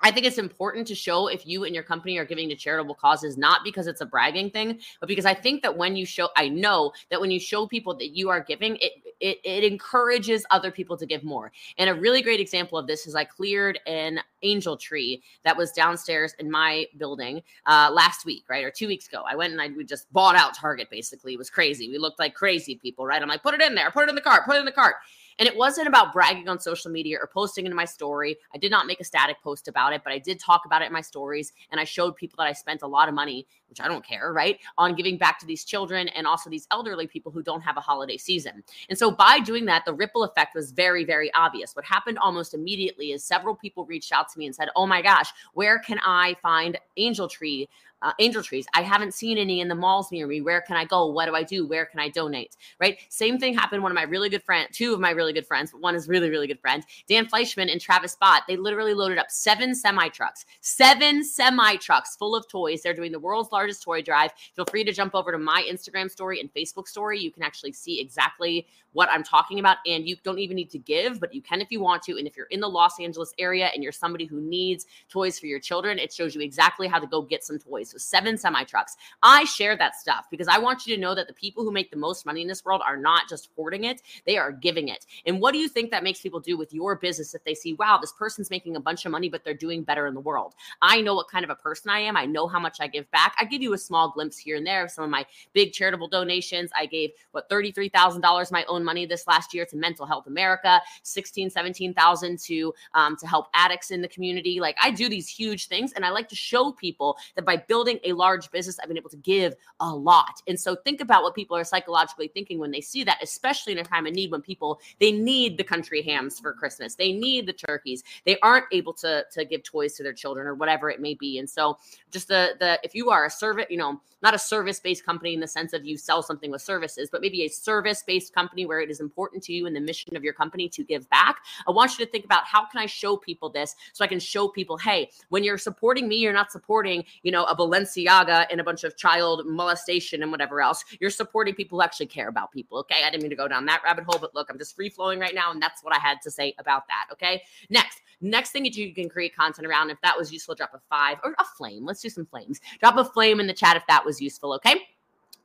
I 0.00 0.10
think 0.10 0.26
it's 0.26 0.38
important 0.38 0.86
to 0.88 0.94
show 0.94 1.28
if 1.28 1.46
you 1.46 1.64
and 1.64 1.74
your 1.74 1.84
company 1.84 2.18
are 2.18 2.24
giving 2.24 2.48
to 2.50 2.54
charitable 2.54 2.94
causes, 2.94 3.36
not 3.36 3.64
because 3.64 3.86
it's 3.86 4.00
a 4.00 4.06
bragging 4.06 4.50
thing, 4.50 4.80
but 5.00 5.08
because 5.08 5.24
I 5.24 5.34
think 5.34 5.62
that 5.62 5.76
when 5.76 5.96
you 5.96 6.06
show, 6.06 6.28
I 6.36 6.48
know 6.48 6.92
that 7.10 7.20
when 7.20 7.30
you 7.30 7.40
show 7.40 7.66
people 7.66 7.94
that 7.96 8.10
you 8.10 8.28
are 8.28 8.40
giving, 8.40 8.76
it 8.76 8.92
it, 9.20 9.38
it 9.44 9.64
encourages 9.64 10.46
other 10.50 10.70
people 10.70 10.96
to 10.96 11.06
give 11.06 11.24
more. 11.24 11.50
And 11.76 11.90
a 11.90 11.94
really 11.94 12.22
great 12.22 12.40
example 12.40 12.78
of 12.78 12.86
this 12.86 13.06
is 13.06 13.14
I 13.14 13.24
cleared 13.24 13.80
an 13.86 14.20
angel 14.42 14.76
tree 14.76 15.22
that 15.44 15.56
was 15.56 15.72
downstairs 15.72 16.34
in 16.38 16.48
my 16.50 16.86
building 16.98 17.42
uh, 17.66 17.90
last 17.92 18.24
week, 18.24 18.44
right, 18.48 18.64
or 18.64 18.70
two 18.70 18.86
weeks 18.86 19.08
ago. 19.08 19.24
I 19.28 19.34
went 19.34 19.52
and 19.52 19.60
I 19.60 19.68
we 19.68 19.84
just 19.84 20.12
bought 20.12 20.36
out 20.36 20.54
Target. 20.54 20.88
Basically, 20.90 21.34
it 21.34 21.38
was 21.38 21.50
crazy. 21.50 21.88
We 21.88 21.98
looked 21.98 22.18
like 22.18 22.34
crazy 22.34 22.76
people, 22.76 23.06
right? 23.06 23.20
I'm 23.20 23.28
like, 23.28 23.42
put 23.42 23.54
it 23.54 23.60
in 23.60 23.74
there, 23.74 23.90
put 23.90 24.04
it 24.04 24.08
in 24.08 24.14
the 24.14 24.20
cart, 24.20 24.44
put 24.46 24.56
it 24.56 24.60
in 24.60 24.64
the 24.64 24.72
cart. 24.72 24.96
And 25.38 25.48
it 25.48 25.56
wasn't 25.56 25.88
about 25.88 26.12
bragging 26.12 26.48
on 26.48 26.58
social 26.58 26.90
media 26.90 27.18
or 27.20 27.28
posting 27.32 27.66
in 27.66 27.74
my 27.74 27.84
story. 27.84 28.36
I 28.54 28.58
did 28.58 28.70
not 28.70 28.86
make 28.86 29.00
a 29.00 29.04
static 29.04 29.36
post 29.42 29.68
about 29.68 29.92
it, 29.92 30.02
but 30.02 30.12
I 30.12 30.18
did 30.18 30.40
talk 30.40 30.62
about 30.66 30.82
it 30.82 30.86
in 30.86 30.92
my 30.92 31.00
stories. 31.00 31.52
And 31.70 31.80
I 31.80 31.84
showed 31.84 32.16
people 32.16 32.36
that 32.38 32.48
I 32.48 32.52
spent 32.52 32.82
a 32.82 32.86
lot 32.86 33.08
of 33.08 33.14
money, 33.14 33.46
which 33.68 33.80
I 33.80 33.88
don't 33.88 34.04
care, 34.04 34.32
right, 34.32 34.58
on 34.76 34.94
giving 34.94 35.16
back 35.16 35.38
to 35.40 35.46
these 35.46 35.64
children 35.64 36.08
and 36.08 36.26
also 36.26 36.50
these 36.50 36.66
elderly 36.70 37.06
people 37.06 37.30
who 37.30 37.42
don't 37.42 37.60
have 37.60 37.76
a 37.76 37.80
holiday 37.80 38.16
season. 38.16 38.62
And 38.88 38.98
so 38.98 39.10
by 39.10 39.38
doing 39.40 39.64
that, 39.66 39.84
the 39.84 39.94
ripple 39.94 40.24
effect 40.24 40.54
was 40.54 40.72
very, 40.72 41.04
very 41.04 41.32
obvious. 41.34 41.76
What 41.76 41.84
happened 41.84 42.18
almost 42.18 42.54
immediately 42.54 43.12
is 43.12 43.24
several 43.24 43.54
people 43.54 43.84
reached 43.84 44.12
out 44.12 44.28
to 44.32 44.38
me 44.38 44.46
and 44.46 44.54
said, 44.54 44.68
Oh 44.74 44.86
my 44.86 45.02
gosh, 45.02 45.30
where 45.54 45.78
can 45.78 45.98
I 46.04 46.36
find 46.42 46.78
Angel 46.96 47.28
Tree? 47.28 47.68
uh, 48.02 48.12
angel 48.18 48.42
trees. 48.42 48.66
I 48.74 48.82
haven't 48.82 49.14
seen 49.14 49.38
any 49.38 49.60
in 49.60 49.68
the 49.68 49.74
malls 49.74 50.12
near 50.12 50.26
me. 50.26 50.40
Where 50.40 50.60
can 50.60 50.76
I 50.76 50.84
go? 50.84 51.06
What 51.06 51.26
do 51.26 51.34
I 51.34 51.42
do? 51.42 51.66
Where 51.66 51.86
can 51.86 52.00
I 52.00 52.08
donate? 52.08 52.56
Right. 52.80 52.98
Same 53.08 53.38
thing 53.38 53.54
happened. 53.54 53.82
One 53.82 53.92
of 53.92 53.96
my 53.96 54.02
really 54.02 54.28
good 54.28 54.42
friends, 54.42 54.76
two 54.76 54.94
of 54.94 55.00
my 55.00 55.10
really 55.10 55.27
good 55.32 55.46
friends, 55.46 55.72
but 55.72 55.80
one 55.80 55.94
is 55.94 56.08
really, 56.08 56.30
really 56.30 56.46
good 56.46 56.60
friend, 56.60 56.84
Dan 57.08 57.26
Fleischman 57.26 57.70
and 57.70 57.80
Travis 57.80 58.16
Bott. 58.16 58.42
They 58.46 58.56
literally 58.56 58.94
loaded 58.94 59.18
up 59.18 59.30
seven 59.30 59.74
semi 59.74 60.08
trucks, 60.08 60.44
seven 60.60 61.24
semi 61.24 61.76
trucks 61.76 62.16
full 62.16 62.34
of 62.34 62.48
toys. 62.48 62.82
They're 62.82 62.94
doing 62.94 63.12
the 63.12 63.18
world's 63.18 63.52
largest 63.52 63.82
toy 63.82 64.02
drive. 64.02 64.32
Feel 64.54 64.66
free 64.66 64.84
to 64.84 64.92
jump 64.92 65.14
over 65.14 65.32
to 65.32 65.38
my 65.38 65.66
Instagram 65.70 66.10
story 66.10 66.40
and 66.40 66.52
Facebook 66.52 66.88
story. 66.88 67.20
You 67.20 67.30
can 67.30 67.42
actually 67.42 67.72
see 67.72 68.00
exactly 68.00 68.66
what 68.92 69.08
I'm 69.10 69.22
talking 69.22 69.58
about. 69.58 69.78
And 69.86 70.08
you 70.08 70.16
don't 70.24 70.38
even 70.38 70.56
need 70.56 70.70
to 70.70 70.78
give, 70.78 71.20
but 71.20 71.34
you 71.34 71.42
can 71.42 71.60
if 71.60 71.70
you 71.70 71.80
want 71.80 72.02
to. 72.04 72.16
And 72.18 72.26
if 72.26 72.36
you're 72.36 72.46
in 72.46 72.60
the 72.60 72.68
Los 72.68 72.98
Angeles 72.98 73.32
area 73.38 73.70
and 73.74 73.82
you're 73.82 73.92
somebody 73.92 74.24
who 74.24 74.40
needs 74.40 74.86
toys 75.08 75.38
for 75.38 75.46
your 75.46 75.60
children, 75.60 75.98
it 75.98 76.12
shows 76.12 76.34
you 76.34 76.40
exactly 76.40 76.88
how 76.88 76.98
to 76.98 77.06
go 77.06 77.22
get 77.22 77.44
some 77.44 77.58
toys. 77.58 77.90
So 77.90 77.98
seven 77.98 78.36
semi 78.36 78.64
trucks. 78.64 78.96
I 79.22 79.44
share 79.44 79.76
that 79.76 79.96
stuff 79.96 80.26
because 80.30 80.48
I 80.48 80.58
want 80.58 80.86
you 80.86 80.94
to 80.94 81.00
know 81.00 81.14
that 81.14 81.28
the 81.28 81.34
people 81.34 81.64
who 81.64 81.70
make 81.70 81.90
the 81.90 81.96
most 81.96 82.26
money 82.26 82.42
in 82.42 82.48
this 82.48 82.64
world 82.64 82.82
are 82.86 82.96
not 82.96 83.28
just 83.28 83.50
hoarding 83.56 83.84
it, 83.84 84.02
they 84.26 84.38
are 84.38 84.52
giving 84.52 84.88
it. 84.88 85.06
And 85.26 85.40
what 85.40 85.52
do 85.52 85.58
you 85.58 85.68
think 85.68 85.90
that 85.90 86.02
makes 86.02 86.20
people 86.20 86.40
do 86.40 86.56
with 86.56 86.72
your 86.72 86.96
business 86.96 87.34
if 87.34 87.44
they 87.44 87.54
see, 87.54 87.74
wow, 87.74 87.98
this 88.00 88.12
person's 88.12 88.50
making 88.50 88.76
a 88.76 88.80
bunch 88.80 89.04
of 89.04 89.12
money, 89.12 89.28
but 89.28 89.44
they're 89.44 89.54
doing 89.54 89.82
better 89.82 90.06
in 90.06 90.14
the 90.14 90.20
world? 90.20 90.54
I 90.82 91.00
know 91.00 91.14
what 91.14 91.28
kind 91.28 91.44
of 91.44 91.50
a 91.50 91.54
person 91.54 91.90
I 91.90 92.00
am. 92.00 92.16
I 92.16 92.26
know 92.26 92.46
how 92.46 92.58
much 92.58 92.78
I 92.80 92.86
give 92.86 93.10
back. 93.10 93.34
I 93.38 93.44
give 93.44 93.62
you 93.62 93.72
a 93.72 93.78
small 93.78 94.10
glimpse 94.10 94.38
here 94.38 94.56
and 94.56 94.66
there 94.66 94.84
of 94.84 94.90
some 94.90 95.04
of 95.04 95.10
my 95.10 95.26
big 95.52 95.72
charitable 95.72 96.08
donations. 96.08 96.70
I 96.76 96.86
gave 96.86 97.10
what 97.32 97.48
$33,000 97.48 98.52
my 98.52 98.64
own 98.64 98.84
money 98.84 99.06
this 99.06 99.26
last 99.26 99.54
year 99.54 99.64
to 99.66 99.76
Mental 99.76 100.06
Health 100.06 100.26
America, 100.26 100.80
16, 101.02 101.50
17,000 101.50 102.38
to 102.40 102.74
um, 102.94 103.16
to 103.16 103.26
help 103.26 103.46
addicts 103.54 103.90
in 103.90 104.02
the 104.02 104.08
community. 104.08 104.60
Like 104.60 104.76
I 104.82 104.90
do 104.90 105.08
these 105.08 105.28
huge 105.28 105.68
things 105.68 105.92
and 105.92 106.04
I 106.04 106.10
like 106.10 106.28
to 106.28 106.36
show 106.36 106.72
people 106.72 107.16
that 107.34 107.44
by 107.44 107.56
building 107.56 107.98
a 108.04 108.12
large 108.12 108.50
business, 108.50 108.78
I've 108.78 108.88
been 108.88 108.96
able 108.96 109.10
to 109.10 109.16
give 109.16 109.54
a 109.80 109.94
lot. 109.94 110.42
And 110.46 110.58
so 110.58 110.76
think 110.76 111.00
about 111.00 111.22
what 111.22 111.34
people 111.34 111.56
are 111.56 111.64
psychologically 111.64 112.28
thinking 112.28 112.58
when 112.58 112.70
they 112.70 112.80
see 112.80 113.04
that, 113.04 113.18
especially 113.22 113.72
in 113.72 113.78
a 113.78 113.84
time 113.84 114.06
of 114.06 114.14
need 114.14 114.30
when 114.30 114.42
people 114.42 114.80
they 114.98 115.07
need 115.12 115.56
the 115.56 115.64
country 115.64 116.02
hams 116.02 116.38
for 116.38 116.52
Christmas. 116.52 116.94
They 116.94 117.12
need 117.12 117.46
the 117.46 117.52
turkeys. 117.52 118.02
They 118.24 118.38
aren't 118.40 118.66
able 118.72 118.92
to 118.94 119.24
to 119.32 119.44
give 119.44 119.62
toys 119.62 119.94
to 119.94 120.02
their 120.02 120.12
children 120.12 120.46
or 120.46 120.54
whatever 120.54 120.90
it 120.90 121.00
may 121.00 121.14
be. 121.14 121.38
And 121.38 121.48
so 121.48 121.78
just 122.10 122.28
the 122.28 122.54
the 122.58 122.78
if 122.82 122.94
you 122.94 123.10
are 123.10 123.26
a 123.26 123.30
service, 123.30 123.66
you 123.70 123.76
know, 123.76 124.00
not 124.22 124.34
a 124.34 124.38
service-based 124.38 125.04
company 125.06 125.34
in 125.34 125.40
the 125.40 125.46
sense 125.46 125.72
of 125.72 125.84
you 125.84 125.96
sell 125.96 126.22
something 126.22 126.50
with 126.50 126.60
services, 126.60 127.08
but 127.10 127.20
maybe 127.20 127.44
a 127.44 127.48
service-based 127.48 128.34
company 128.34 128.66
where 128.66 128.80
it 128.80 128.90
is 128.90 129.00
important 129.00 129.42
to 129.44 129.52
you 129.52 129.66
in 129.66 129.74
the 129.74 129.80
mission 129.80 130.16
of 130.16 130.24
your 130.24 130.32
company 130.32 130.68
to 130.70 130.82
give 130.82 131.08
back. 131.08 131.36
I 131.66 131.70
want 131.70 131.96
you 131.96 132.04
to 132.04 132.10
think 132.10 132.24
about 132.24 132.44
how 132.44 132.66
can 132.66 132.80
I 132.80 132.86
show 132.86 133.16
people 133.16 133.48
this 133.48 133.76
so 133.92 134.04
I 134.04 134.08
can 134.08 134.18
show 134.18 134.48
people, 134.48 134.76
hey, 134.76 135.10
when 135.28 135.44
you're 135.44 135.58
supporting 135.58 136.08
me, 136.08 136.16
you're 136.16 136.32
not 136.32 136.50
supporting, 136.50 137.04
you 137.22 137.30
know, 137.30 137.44
a 137.44 137.54
Balenciaga 137.54 138.46
and 138.50 138.60
a 138.60 138.64
bunch 138.64 138.82
of 138.82 138.96
child 138.96 139.46
molestation 139.46 140.22
and 140.22 140.32
whatever 140.32 140.60
else. 140.60 140.84
You're 141.00 141.10
supporting 141.10 141.54
people 141.54 141.78
who 141.78 141.82
actually 141.82 142.06
care 142.06 142.28
about 142.28 142.50
people. 142.50 142.78
Okay. 142.78 143.02
I 143.04 143.10
didn't 143.10 143.22
mean 143.22 143.30
to 143.30 143.36
go 143.36 143.46
down 143.48 143.66
that 143.66 143.82
rabbit 143.84 144.04
hole, 144.04 144.18
but 144.20 144.34
look, 144.34 144.48
I'm 144.50 144.58
just 144.58 144.74
free 144.74 144.90
flowing 144.98 145.20
right 145.20 145.34
now. 145.34 145.52
And 145.52 145.62
that's 145.62 145.82
what 145.84 145.94
I 145.94 146.00
had 146.00 146.20
to 146.22 146.30
say 146.30 146.54
about 146.58 146.88
that. 146.88 147.06
Okay. 147.12 147.42
Next, 147.70 148.02
next 148.20 148.50
thing 148.50 148.64
that 148.64 148.76
you 148.76 148.92
can 148.92 149.08
create 149.08 149.34
content 149.34 149.66
around, 149.66 149.90
if 149.90 150.00
that 150.02 150.18
was 150.18 150.32
useful, 150.32 150.56
drop 150.56 150.74
a 150.74 150.80
five 150.90 151.18
or 151.22 151.34
a 151.38 151.44
flame. 151.56 151.86
Let's 151.86 152.02
do 152.02 152.08
some 152.08 152.26
flames. 152.26 152.60
Drop 152.80 152.96
a 152.96 153.04
flame 153.04 153.38
in 153.38 153.46
the 153.46 153.54
chat 153.54 153.76
if 153.76 153.84
that 153.86 154.04
was 154.04 154.20
useful. 154.20 154.52
Okay. 154.54 154.82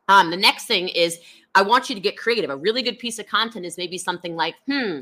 Um, 0.10 0.32
the 0.32 0.38
next 0.38 0.66
thing 0.66 0.90
is 0.90 1.20
I 1.56 1.62
want 1.62 1.88
you 1.90 1.96
to 1.96 2.02
get 2.02 2.18
creative. 2.18 2.50
A 2.50 2.58
really 2.58 2.82
good 2.82 3.00
piece 3.00 3.20
of 3.20 3.28
content 3.28 3.66
is 3.66 3.78
maybe 3.78 3.98
something 3.98 4.36
like, 4.36 4.56
hmm, 4.68 5.02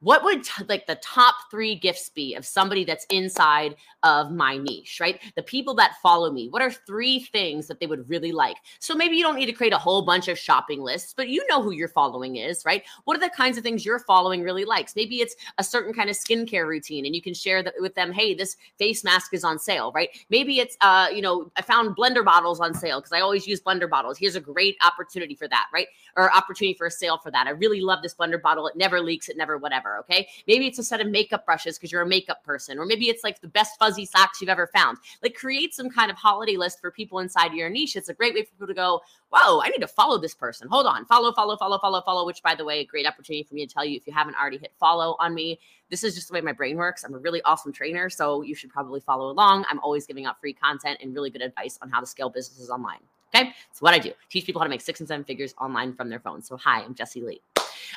what 0.00 0.22
would 0.22 0.44
t- 0.44 0.64
like 0.68 0.86
the 0.86 0.94
top 0.96 1.34
three 1.50 1.74
gifts 1.74 2.08
be 2.08 2.34
of 2.34 2.46
somebody 2.46 2.84
that's 2.84 3.04
inside 3.10 3.74
of 4.04 4.30
my 4.30 4.56
niche, 4.56 4.98
right? 5.00 5.20
The 5.34 5.42
people 5.42 5.74
that 5.74 5.96
follow 6.00 6.30
me, 6.30 6.48
what 6.48 6.62
are 6.62 6.70
three 6.70 7.20
things 7.20 7.66
that 7.66 7.80
they 7.80 7.86
would 7.86 8.08
really 8.08 8.30
like? 8.30 8.56
So 8.78 8.94
maybe 8.94 9.16
you 9.16 9.24
don't 9.24 9.34
need 9.34 9.46
to 9.46 9.52
create 9.52 9.72
a 9.72 9.78
whole 9.78 10.02
bunch 10.02 10.28
of 10.28 10.38
shopping 10.38 10.80
lists, 10.80 11.14
but 11.16 11.28
you 11.28 11.44
know 11.48 11.62
who 11.62 11.72
your 11.72 11.88
following 11.88 12.36
is, 12.36 12.64
right? 12.64 12.84
What 13.04 13.16
are 13.16 13.20
the 13.20 13.30
kinds 13.30 13.58
of 13.58 13.64
things 13.64 13.84
your 13.84 13.98
following 13.98 14.42
really 14.42 14.64
likes? 14.64 14.94
Maybe 14.94 15.16
it's 15.16 15.34
a 15.58 15.64
certain 15.64 15.92
kind 15.92 16.08
of 16.08 16.16
skincare 16.16 16.66
routine 16.66 17.04
and 17.04 17.14
you 17.14 17.22
can 17.22 17.34
share 17.34 17.62
that 17.64 17.74
with 17.80 17.94
them, 17.96 18.12
hey, 18.12 18.34
this 18.34 18.56
face 18.78 19.02
mask 19.02 19.34
is 19.34 19.42
on 19.42 19.58
sale, 19.58 19.90
right? 19.92 20.10
Maybe 20.30 20.60
it's 20.60 20.76
uh, 20.80 21.08
you 21.12 21.22
know, 21.22 21.50
I 21.56 21.62
found 21.62 21.96
blender 21.96 22.24
bottles 22.24 22.60
on 22.60 22.72
sale 22.72 23.00
because 23.00 23.12
I 23.12 23.20
always 23.20 23.48
use 23.48 23.60
blender 23.60 23.90
bottles. 23.90 24.16
Here's 24.16 24.36
a 24.36 24.40
great 24.40 24.76
opportunity 24.86 25.34
for 25.34 25.48
that, 25.48 25.66
right? 25.74 25.88
Or 26.16 26.32
opportunity 26.32 26.74
for 26.74 26.86
a 26.86 26.90
sale 26.90 27.18
for 27.18 27.32
that. 27.32 27.48
I 27.48 27.50
really 27.50 27.80
love 27.80 28.02
this 28.02 28.14
blender 28.14 28.40
bottle. 28.40 28.68
It 28.68 28.76
never 28.76 29.00
leaks, 29.00 29.28
it 29.28 29.36
never 29.36 29.58
whatever 29.58 29.87
Okay. 30.00 30.28
Maybe 30.46 30.66
it's 30.66 30.78
a 30.78 30.84
set 30.84 31.00
of 31.00 31.08
makeup 31.08 31.44
brushes 31.44 31.78
because 31.78 31.90
you're 31.90 32.02
a 32.02 32.06
makeup 32.06 32.44
person, 32.44 32.78
or 32.78 32.86
maybe 32.86 33.08
it's 33.08 33.24
like 33.24 33.40
the 33.40 33.48
best 33.48 33.78
fuzzy 33.78 34.04
socks 34.04 34.40
you've 34.40 34.50
ever 34.50 34.68
found. 34.74 34.98
Like 35.22 35.34
create 35.34 35.74
some 35.74 35.90
kind 35.90 36.10
of 36.10 36.16
holiday 36.16 36.56
list 36.56 36.80
for 36.80 36.90
people 36.90 37.18
inside 37.20 37.52
your 37.52 37.70
niche. 37.70 37.96
It's 37.96 38.08
a 38.08 38.14
great 38.14 38.34
way 38.34 38.44
for 38.44 38.50
people 38.52 38.66
to 38.68 38.74
go, 38.74 39.00
whoa, 39.30 39.60
I 39.60 39.68
need 39.68 39.80
to 39.80 39.88
follow 39.88 40.18
this 40.18 40.34
person. 40.34 40.68
Hold 40.68 40.86
on. 40.86 41.04
Follow, 41.06 41.32
follow, 41.32 41.56
follow, 41.56 41.78
follow, 41.78 42.00
follow, 42.02 42.26
which 42.26 42.42
by 42.42 42.54
the 42.54 42.64
way, 42.64 42.80
a 42.80 42.84
great 42.84 43.06
opportunity 43.06 43.42
for 43.42 43.54
me 43.54 43.66
to 43.66 43.72
tell 43.72 43.84
you 43.84 43.96
if 43.96 44.06
you 44.06 44.12
haven't 44.12 44.36
already 44.40 44.58
hit 44.58 44.72
follow 44.78 45.16
on 45.18 45.34
me. 45.34 45.58
This 45.90 46.04
is 46.04 46.14
just 46.14 46.28
the 46.28 46.34
way 46.34 46.40
my 46.40 46.52
brain 46.52 46.76
works. 46.76 47.04
I'm 47.04 47.14
a 47.14 47.18
really 47.18 47.40
awesome 47.42 47.72
trainer. 47.72 48.10
So 48.10 48.42
you 48.42 48.54
should 48.54 48.70
probably 48.70 49.00
follow 49.00 49.30
along. 49.30 49.64
I'm 49.70 49.80
always 49.80 50.06
giving 50.06 50.26
out 50.26 50.40
free 50.40 50.52
content 50.52 50.98
and 51.02 51.14
really 51.14 51.30
good 51.30 51.42
advice 51.42 51.78
on 51.82 51.88
how 51.88 52.00
to 52.00 52.06
scale 52.06 52.28
businesses 52.28 52.70
online. 52.70 53.00
Okay. 53.34 53.52
So 53.72 53.80
what 53.80 53.94
I 53.94 53.98
do, 53.98 54.12
teach 54.30 54.46
people 54.46 54.60
how 54.60 54.64
to 54.64 54.70
make 54.70 54.80
six 54.80 55.00
and 55.00 55.08
seven 55.08 55.24
figures 55.24 55.54
online 55.60 55.94
from 55.94 56.08
their 56.08 56.20
phone. 56.20 56.42
So 56.42 56.56
hi, 56.56 56.82
I'm 56.82 56.94
Jessie 56.94 57.22
Lee. 57.22 57.40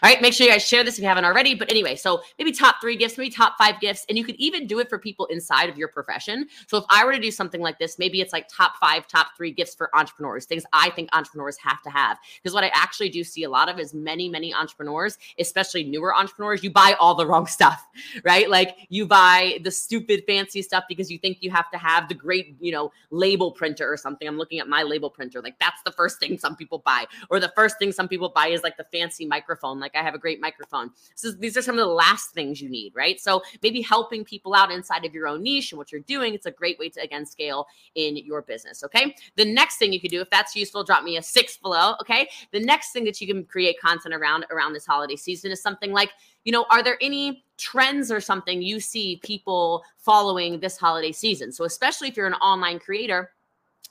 Right, 0.04 0.22
make 0.22 0.34
sure 0.34 0.46
you 0.46 0.52
guys 0.52 0.68
share 0.68 0.84
this 0.84 0.96
if 0.96 1.02
you 1.02 1.08
haven't 1.08 1.26
already. 1.26 1.56
But 1.56 1.70
anyway, 1.70 1.96
so 1.96 2.22
maybe 2.38 2.52
top 2.52 2.82
three 2.82 2.96
gifts, 2.96 3.18
maybe 3.18 3.30
top 3.30 3.58
five 3.58 3.80
gifts, 3.80 4.06
and 4.10 4.18
you 4.18 4.24
could 4.24 4.36
even 4.36 4.68
do 4.68 4.80
it 4.80 4.90
for 4.90 4.98
people 4.98 5.26
inside 5.28 5.70
of 5.70 5.78
your 5.78 5.88
profession. 5.88 6.48
So 6.68 6.78
if 6.78 6.86
I 6.90 7.06
were 7.06 7.14
to 7.14 7.20
do 7.20 7.32
something 7.32 7.62
like 7.62 7.80
this, 7.80 7.98
maybe 8.00 8.22
it's 8.22 8.34
like 8.34 8.48
top 8.48 8.74
five, 8.80 9.08
top 9.08 9.28
three 9.38 9.52
gifts 9.52 9.76
for 9.76 9.96
entrepreneurs, 9.96 10.46
things 10.46 10.64
I 10.74 10.90
think 10.92 11.10
entrepreneurs 11.14 11.58
have 11.58 11.82
to 11.84 11.90
have. 11.90 12.18
Because 12.42 12.54
what 12.54 12.64
I 12.64 12.72
actually 12.74 13.10
do 13.10 13.24
see 13.24 13.44
a 13.44 13.50
lot 13.50 13.70
of 13.70 13.80
is 13.80 13.94
many, 13.94 14.30
many 14.30 14.54
entrepreneurs, 14.54 15.18
especially 15.40 15.84
newer 15.84 16.16
entrepreneurs, 16.16 16.64
you 16.64 16.72
buy 16.72 16.96
all 17.00 17.16
the 17.16 17.26
wrong 17.26 17.48
stuff, 17.48 17.86
right? 18.24 18.50
Like 18.50 18.76
you 18.90 19.06
buy 19.06 19.60
the 19.64 19.72
stupid 19.72 20.24
fancy 20.28 20.62
stuff 20.62 20.84
because 20.88 21.12
you 21.12 21.18
think 21.18 21.38
you 21.42 21.52
have 21.52 21.70
to 21.72 21.78
have 21.78 22.08
the 22.10 22.16
great, 22.16 22.56
you 22.60 22.72
know, 22.72 22.92
label 23.10 23.52
printer 23.52 23.92
or 23.92 23.98
something. 23.98 24.28
I'm 24.28 24.38
looking 24.38 24.60
at 24.60 24.68
my 24.68 24.84
label 24.84 25.10
printer. 25.10 25.42
Like 25.42 25.60
that's 25.60 25.82
the 25.84 25.92
first 25.92 26.20
thing 26.20 26.38
some 26.38 26.56
people 26.56 26.80
buy. 26.80 27.06
Or 27.30 27.40
the 27.40 27.52
first 27.56 27.78
thing 27.80 27.92
some 27.92 28.08
people 28.08 28.30
buy 28.30 28.48
is 28.48 28.64
like 28.64 28.78
the 28.78 28.86
fancy 28.92 29.26
microphone. 29.26 29.71
Like 29.80 29.96
I 29.96 30.04
have 30.04 30.16
a 30.16 30.20
great 30.20 30.40
microphone. 30.42 30.92
So 31.16 31.32
these 31.32 31.58
are 31.58 31.62
some 31.62 31.76
of 31.76 31.86
the 31.86 31.94
last 31.94 32.32
things 32.32 32.62
you 32.62 32.70
need, 32.70 32.94
right? 32.96 33.20
So 33.20 33.42
maybe 33.62 33.82
helping 33.82 34.24
people 34.24 34.54
out 34.54 34.72
inside 34.72 35.06
of 35.06 35.14
your 35.14 35.28
own 35.28 35.44
niche 35.44 35.72
and 35.72 35.78
what 35.78 35.92
you're 35.92 36.02
doing, 36.02 36.34
it's 36.34 36.46
a 36.46 36.52
great 36.52 36.80
way 36.80 36.90
to 36.90 37.02
again 37.02 37.26
scale 37.26 37.68
in 37.96 38.18
your 38.18 38.42
business. 38.42 38.84
Okay. 38.84 39.16
The 39.36 39.46
next 39.46 39.78
thing 39.78 39.94
you 39.94 40.00
could 40.00 40.12
do, 40.12 40.22
if 40.22 40.30
that's 40.30 40.56
useful, 40.56 40.84
drop 40.84 41.04
me 41.04 41.18
a 41.18 41.24
six 41.24 41.58
below. 41.58 41.96
Okay. 42.02 42.28
The 42.52 42.60
next 42.60 42.92
thing 42.92 43.04
that 43.06 43.22
you 43.22 43.28
can 43.28 43.46
create 43.46 43.80
content 43.80 44.14
around 44.14 44.46
around 44.52 44.74
this 44.74 44.86
holiday 44.86 45.16
season 45.16 45.52
is 45.52 45.62
something 45.62 45.92
like 45.92 46.12
you 46.44 46.52
know, 46.52 46.66
are 46.70 46.84
there 46.84 46.98
any 47.02 47.44
trends 47.58 48.12
or 48.12 48.20
something 48.20 48.62
you 48.62 48.80
see 48.80 49.20
people 49.24 49.84
following 49.98 50.60
this 50.60 50.78
holiday 50.78 51.12
season? 51.12 51.52
So, 51.52 51.66
especially 51.66 52.08
if 52.08 52.18
you're 52.18 52.28
an 52.28 52.34
online 52.36 52.80
creator, 52.80 53.32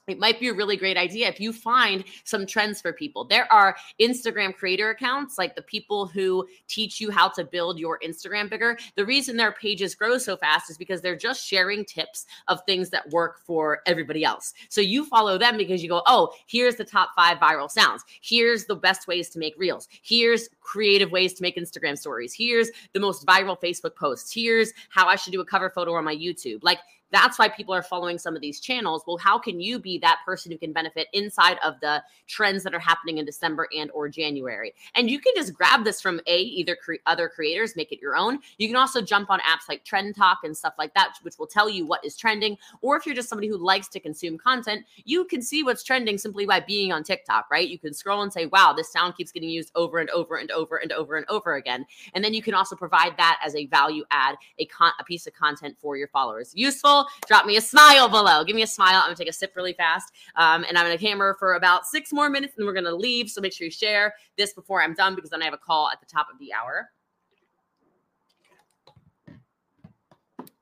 it 0.08 0.18
might 0.18 0.40
be 0.40 0.48
a 0.48 0.54
really 0.54 0.76
great 0.76 0.96
idea 0.96 1.28
if 1.28 1.40
you 1.40 1.52
find 1.52 2.04
some 2.24 2.46
trends 2.46 2.80
for 2.80 2.92
people. 2.92 3.24
There 3.24 3.50
are 3.52 3.76
Instagram 4.00 4.54
creator 4.54 4.90
accounts, 4.90 5.38
like 5.38 5.54
the 5.54 5.62
people 5.62 6.06
who 6.06 6.46
teach 6.68 7.00
you 7.00 7.10
how 7.10 7.28
to 7.30 7.44
build 7.44 7.78
your 7.78 7.98
Instagram 8.00 8.50
bigger. 8.50 8.78
The 8.96 9.06
reason 9.06 9.36
their 9.36 9.52
pages 9.52 9.94
grow 9.94 10.18
so 10.18 10.36
fast 10.36 10.70
is 10.70 10.78
because 10.78 11.00
they're 11.00 11.16
just 11.16 11.46
sharing 11.46 11.84
tips 11.84 12.26
of 12.48 12.60
things 12.64 12.90
that 12.90 13.08
work 13.10 13.40
for 13.40 13.80
everybody 13.86 14.24
else. 14.24 14.52
So 14.68 14.80
you 14.80 15.04
follow 15.04 15.38
them 15.38 15.56
because 15.56 15.82
you 15.82 15.88
go, 15.88 16.02
oh, 16.06 16.32
here's 16.46 16.76
the 16.76 16.84
top 16.84 17.10
five 17.14 17.38
viral 17.38 17.70
sounds. 17.70 18.04
Here's 18.20 18.64
the 18.64 18.76
best 18.76 19.06
ways 19.06 19.28
to 19.30 19.38
make 19.38 19.54
reels. 19.58 19.88
Here's 20.02 20.48
creative 20.60 21.10
ways 21.10 21.34
to 21.34 21.42
make 21.42 21.56
Instagram 21.56 21.96
stories. 21.96 22.32
Here's 22.32 22.70
the 22.92 23.00
most 23.00 23.26
viral 23.26 23.60
Facebook 23.60 23.94
posts. 23.96 24.32
Here's 24.32 24.72
how 24.88 25.06
I 25.06 25.16
should 25.16 25.32
do 25.32 25.40
a 25.40 25.44
cover 25.44 25.70
photo 25.70 25.94
on 25.94 26.04
my 26.04 26.16
YouTube. 26.16 26.60
Like, 26.62 26.78
that's 27.12 27.38
why 27.38 27.48
people 27.48 27.74
are 27.74 27.82
following 27.82 28.18
some 28.18 28.34
of 28.34 28.42
these 28.42 28.60
channels. 28.60 29.02
Well 29.06 29.16
how 29.18 29.38
can 29.38 29.60
you 29.60 29.78
be 29.78 29.98
that 29.98 30.20
person 30.24 30.52
who 30.52 30.58
can 30.58 30.72
benefit 30.72 31.08
inside 31.12 31.58
of 31.64 31.78
the 31.80 32.02
trends 32.26 32.62
that 32.64 32.74
are 32.74 32.80
happening 32.80 33.18
in 33.18 33.24
december 33.24 33.68
and 33.76 33.90
or 33.92 34.08
january? 34.08 34.74
And 34.94 35.10
you 35.10 35.20
can 35.20 35.32
just 35.34 35.54
grab 35.54 35.84
this 35.84 36.00
from 36.00 36.20
a 36.26 36.38
either 36.40 36.76
cre- 36.76 36.94
other 37.06 37.28
creators 37.28 37.76
make 37.76 37.92
it 37.92 38.00
your 38.00 38.16
own. 38.16 38.38
You 38.58 38.68
can 38.68 38.76
also 38.76 39.00
jump 39.00 39.30
on 39.30 39.40
apps 39.40 39.68
like 39.68 39.84
trend 39.84 40.16
talk 40.16 40.38
and 40.44 40.56
stuff 40.56 40.74
like 40.78 40.94
that 40.94 41.14
which 41.22 41.38
will 41.38 41.46
tell 41.46 41.68
you 41.68 41.86
what 41.86 42.04
is 42.04 42.16
trending. 42.16 42.56
Or 42.80 42.96
if 42.96 43.06
you're 43.06 43.14
just 43.14 43.28
somebody 43.28 43.48
who 43.48 43.56
likes 43.56 43.88
to 43.88 44.00
consume 44.00 44.38
content 44.38 44.84
you 45.04 45.24
can 45.24 45.42
see 45.42 45.62
what's 45.62 45.82
trending 45.82 46.18
simply 46.18 46.46
by 46.46 46.60
being 46.60 46.92
on 46.92 47.02
tiktok 47.02 47.50
right? 47.50 47.68
You 47.68 47.78
can 47.78 47.94
scroll 47.94 48.22
and 48.22 48.32
say 48.32 48.46
wow 48.46 48.72
this 48.76 48.92
sound 48.92 49.16
keeps 49.16 49.32
getting 49.32 49.50
used 49.50 49.70
over 49.74 49.98
and 49.98 50.10
over 50.10 50.36
and 50.36 50.50
over 50.50 50.76
and 50.76 50.92
over 50.92 51.16
and 51.16 51.26
over 51.28 51.54
again. 51.54 51.86
And 52.14 52.24
then 52.24 52.34
you 52.34 52.42
can 52.42 52.54
also 52.54 52.76
provide 52.76 53.16
that 53.16 53.40
as 53.44 53.54
a 53.54 53.66
value 53.66 54.04
add 54.10 54.36
a, 54.58 54.66
con- 54.66 54.92
a 54.98 55.04
piece 55.04 55.26
of 55.26 55.34
content 55.34 55.76
for 55.80 55.96
your 55.96 56.08
followers. 56.08 56.52
Useful 56.54 56.99
drop 57.26 57.46
me 57.46 57.56
a 57.56 57.60
smile 57.60 58.08
below. 58.08 58.44
Give 58.44 58.56
me 58.56 58.62
a 58.62 58.66
smile. 58.66 58.96
I'm 58.96 59.06
gonna 59.06 59.16
take 59.16 59.28
a 59.28 59.32
sip 59.32 59.52
really 59.56 59.72
fast. 59.72 60.12
Um, 60.36 60.64
and 60.68 60.76
I'm 60.76 60.86
gonna 60.86 61.00
hammer 61.00 61.36
for 61.38 61.54
about 61.54 61.86
six 61.86 62.12
more 62.12 62.30
minutes 62.30 62.54
and 62.56 62.66
we're 62.66 62.72
gonna 62.72 62.94
leave. 62.94 63.30
So 63.30 63.40
make 63.40 63.52
sure 63.52 63.64
you 63.64 63.70
share 63.70 64.14
this 64.36 64.52
before 64.52 64.82
I'm 64.82 64.94
done 64.94 65.14
because 65.14 65.30
then 65.30 65.42
I 65.42 65.44
have 65.44 65.54
a 65.54 65.58
call 65.58 65.88
at 65.90 66.00
the 66.00 66.06
top 66.06 66.28
of 66.32 66.38
the 66.38 66.52
hour. 66.52 66.90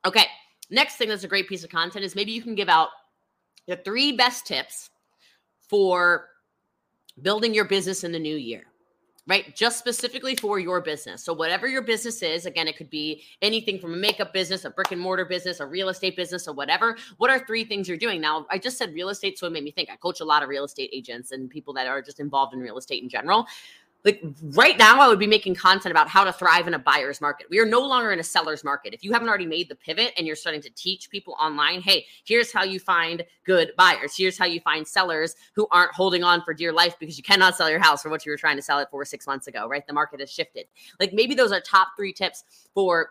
Okay. 0.05 0.27
Next 0.71 0.97
thing 0.97 1.09
that's 1.09 1.25
a 1.25 1.29
great 1.29 1.49
piece 1.49 1.65
of 1.65 1.71
content 1.71 2.05
is 2.05 2.15
maybe 2.15 2.33
you 2.33 2.43
can 2.43 2.55
give 2.55 2.69
out 2.69 2.89
the 3.67 3.77
three 3.77 4.13
best 4.13 4.47
tips 4.47 4.91
for 5.69 6.29
building 7.23 7.55
your 7.55 7.65
business 7.65 8.05
in 8.05 8.13
the 8.13 8.19
new 8.19 8.37
year 8.37 8.67
right? 9.29 9.55
Just 9.55 9.79
specifically 9.79 10.35
for 10.35 10.59
your 10.59 10.81
business. 10.81 11.23
So, 11.23 11.35
whatever 11.35 11.69
your 11.69 11.83
business 11.83 12.23
is, 12.23 12.47
again, 12.47 12.67
it 12.67 12.77
could 12.77 12.91
be 12.91 13.23
anything 13.43 13.79
from 13.79 13.93
a 13.93 13.97
makeup 13.97 14.33
business, 14.33 14.65
a 14.65 14.71
brick 14.71 14.91
and 14.91 15.01
mortar 15.01 15.27
business, 15.27 15.61
a 15.61 15.67
real 15.67 15.91
estate 15.91 16.17
business, 16.17 16.49
or 16.49 16.55
whatever. 16.55 16.97
What 17.19 17.31
are 17.31 17.39
three 17.47 17.65
things 17.65 17.87
you're 17.87 17.99
doing? 17.99 18.21
Now, 18.21 18.47
I 18.51 18.59
just 18.59 18.79
said 18.79 18.95
real 18.95 19.11
estate, 19.11 19.39
so 19.39 19.47
it 19.47 19.53
made 19.53 19.65
me 19.65 19.71
think 19.71 19.91
I 19.91 19.97
coach 19.97 20.21
a 20.21 20.25
lot 20.25 20.43
of 20.43 20.49
real 20.49 20.65
estate 20.65 20.91
agents 20.93 21.31
and 21.33 21.49
people 21.51 21.75
that 21.75 21.87
are 21.87 22.01
just 22.01 22.19
involved 22.19 22.55
in 22.55 22.61
real 22.61 22.79
estate 22.79 23.03
in 23.03 23.09
general 23.09 23.47
like 24.05 24.23
right 24.55 24.79
now 24.79 25.01
i 25.01 25.09
would 25.09 25.19
be 25.19 25.27
making 25.27 25.55
content 25.55 25.91
about 25.91 26.09
how 26.09 26.25
to 26.25 26.33
thrive 26.33 26.67
in 26.67 26.75
a 26.75 26.79
buyer's 26.79 27.21
market. 27.21 27.47
We 27.51 27.59
are 27.59 27.67
no 27.67 27.81
longer 27.81 28.13
in 28.13 28.21
a 28.21 28.25
seller's 28.25 28.65
market. 28.65 28.95
If 28.95 29.03
you 29.03 29.13
haven't 29.13 29.29
already 29.29 29.47
made 29.47 29.69
the 29.69 29.75
pivot 29.75 30.13
and 30.17 30.27
you're 30.27 30.37
starting 30.37 30.63
to 30.63 30.71
teach 30.71 31.11
people 31.11 31.37
online 31.41 31.81
hey 31.81 32.07
here's 32.25 32.53
how 32.53 32.65
you 32.65 32.79
find 32.79 33.25
good 33.45 33.73
buyers. 33.77 34.15
Here's 34.17 34.39
how 34.39 34.47
you 34.47 34.61
find 34.61 34.87
sellers 34.87 35.35
who 35.55 35.67
aren't 35.71 35.93
holding 35.93 36.23
on 36.23 36.43
for 36.43 36.55
dear 36.55 36.73
life 36.73 36.97
because 36.99 37.17
you 37.17 37.25
cannot 37.25 37.57
sell 37.57 37.71
your 37.71 37.81
house 37.81 38.03
for 38.03 38.09
what 38.09 38.25
you 38.25 38.33
were 38.33 38.39
trying 38.39 38.57
to 38.57 38.63
sell 38.63 38.79
it 38.79 38.89
for 38.91 39.05
six 39.05 39.27
months 39.27 39.47
ago 39.47 39.69
right? 39.69 39.87
The 39.87 39.93
market 39.93 40.21
has 40.21 40.31
shifted. 40.31 40.67
Like 41.01 41.13
maybe 41.13 41.35
those 41.35 41.53
are 41.53 41.61
top 41.61 41.89
three 41.97 42.13
tips 42.13 42.45
for 42.75 43.11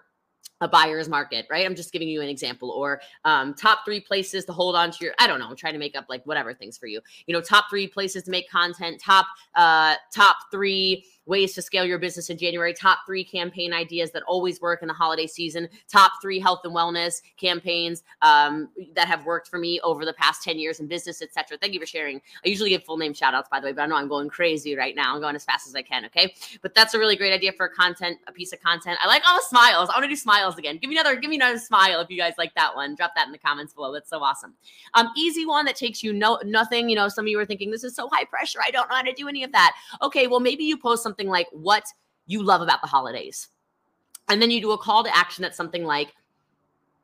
a 0.62 0.68
buyer's 0.68 1.08
market, 1.08 1.46
right? 1.50 1.66
I'm 1.66 1.76
just 1.76 1.92
giving 1.92 2.08
you 2.08 2.22
an 2.22 2.30
example, 2.30 2.72
or 2.72 3.02
um, 3.26 3.54
top 3.54 3.80
three 3.86 4.00
places 4.00 4.46
to 4.46 4.54
hold 4.54 4.76
on 4.76 4.92
to 4.92 5.06
your. 5.06 5.14
I 5.20 5.28
don't 5.28 5.40
know. 5.40 5.48
I'm 5.48 5.56
trying 5.56 5.74
to 5.74 5.80
make 5.80 5.96
up 5.96 6.06
like 6.10 6.26
whatever 6.26 6.54
things 6.54 6.78
for 6.78 6.88
you. 6.88 7.02
You 7.28 7.34
know, 7.34 7.42
top 7.42 7.66
three 7.70 7.88
places 7.88 8.24
to 8.24 8.32
make 8.32 8.50
content. 8.50 9.02
Top 9.02 9.28
uh, 9.56 9.96
top 10.14 10.38
three 10.52 11.06
ways 11.28 11.54
to 11.54 11.62
scale 11.62 11.86
your 11.86 12.00
business 12.00 12.30
in 12.30 12.38
January, 12.38 12.74
top 12.74 13.00
three 13.06 13.24
campaign 13.24 13.74
ideas 13.74 14.12
that 14.12 14.24
always 14.24 14.62
work 14.62 14.82
in 14.82 14.88
the 14.88 14.94
holiday 14.94 15.28
season, 15.28 15.68
top 15.88 16.14
three 16.22 16.40
health 16.40 16.62
and 16.64 16.74
wellness 16.74 17.22
campaigns 17.36 18.04
um, 18.22 18.70
that 18.96 19.08
have 19.08 19.26
worked 19.26 19.48
for 19.50 19.60
me 19.60 19.80
over 19.82 20.06
the 20.06 20.14
past 20.14 20.42
10 20.44 20.58
years 20.58 20.80
in 20.80 20.88
business, 20.88 21.22
etc. 21.22 21.58
Thank 21.58 21.74
you 21.74 21.80
for 21.80 21.86
sharing. 21.86 22.22
I 22.46 22.50
usually 22.50 22.70
give 22.70 22.84
full 22.84 22.98
name 22.98 23.14
shout 23.14 23.34
outs, 23.34 23.50
by 23.50 23.60
the 23.60 23.68
way, 23.68 23.74
but 23.74 23.82
I 23.82 23.86
know 23.88 23.98
I'm 23.98 24.08
going 24.08 24.30
crazy 24.30 24.76
right 24.76 24.96
now. 24.96 25.14
I'm 25.14 25.22
going 25.22 25.36
as 25.36 25.44
fast 25.44 25.68
as 25.68 25.76
I 25.76 25.82
can. 25.82 26.06
Okay. 26.06 26.34
But 26.62 26.74
that's 26.74 26.94
a 26.94 27.00
really 27.00 27.18
great 27.18 27.34
idea 27.34 27.52
for 27.52 27.68
content, 27.68 28.18
a 28.28 28.32
piece 28.32 28.54
of 28.54 28.62
content. 28.62 28.98
I 29.04 29.08
like 29.08 29.24
all 29.28 29.36
the 29.36 29.44
smiles. 29.44 29.90
I 29.90 29.98
want 29.98 30.06
to 30.06 30.10
do 30.10 30.16
smiles 30.16 30.47
again. 30.56 30.78
Give 30.78 30.90
me 30.90 30.98
another, 30.98 31.16
give 31.18 31.30
me 31.30 31.36
another 31.36 31.60
smile 31.60 32.00
if 32.00 32.10
you 32.10 32.18
guys 32.18 32.34
like 32.38 32.54
that 32.56 32.76
one. 32.76 32.96
Drop 32.96 33.12
that 33.16 33.26
in 33.26 33.32
the 33.32 33.38
comments 33.38 33.74
below. 33.74 33.92
That's 33.92 34.10
so 34.10 34.20
awesome. 34.20 34.54
Um, 34.94 35.10
easy 35.18 35.46
one 35.46 35.66
that 35.66 35.76
takes 35.76 36.02
you 36.02 36.14
no 36.14 36.40
nothing. 36.46 36.90
You 36.90 36.96
know, 36.96 37.10
some 37.10 37.26
of 37.26 37.30
you 37.30 37.40
are 37.40 37.46
thinking 37.46 37.72
this 37.72 37.84
is 37.84 37.96
so 37.96 38.08
high 38.12 38.26
pressure. 38.26 38.60
I 38.66 38.72
don't 38.72 38.90
know 38.90 38.96
how 38.96 39.02
to 39.02 39.14
do 39.14 39.28
any 39.28 39.44
of 39.44 39.52
that. 39.52 39.76
Okay, 40.02 40.28
well, 40.28 40.40
maybe 40.40 40.64
you 40.64 40.78
post 40.78 41.04
something 41.04 41.28
like 41.28 41.48
what 41.52 41.84
you 42.26 42.44
love 42.44 42.62
about 42.62 42.82
the 42.82 42.88
holidays. 42.88 43.50
And 44.30 44.42
then 44.42 44.52
you 44.52 44.62
do 44.62 44.72
a 44.72 44.78
call 44.78 45.04
to 45.04 45.16
action 45.16 45.42
that's 45.42 45.58
something 45.58 45.84
like, 45.84 46.14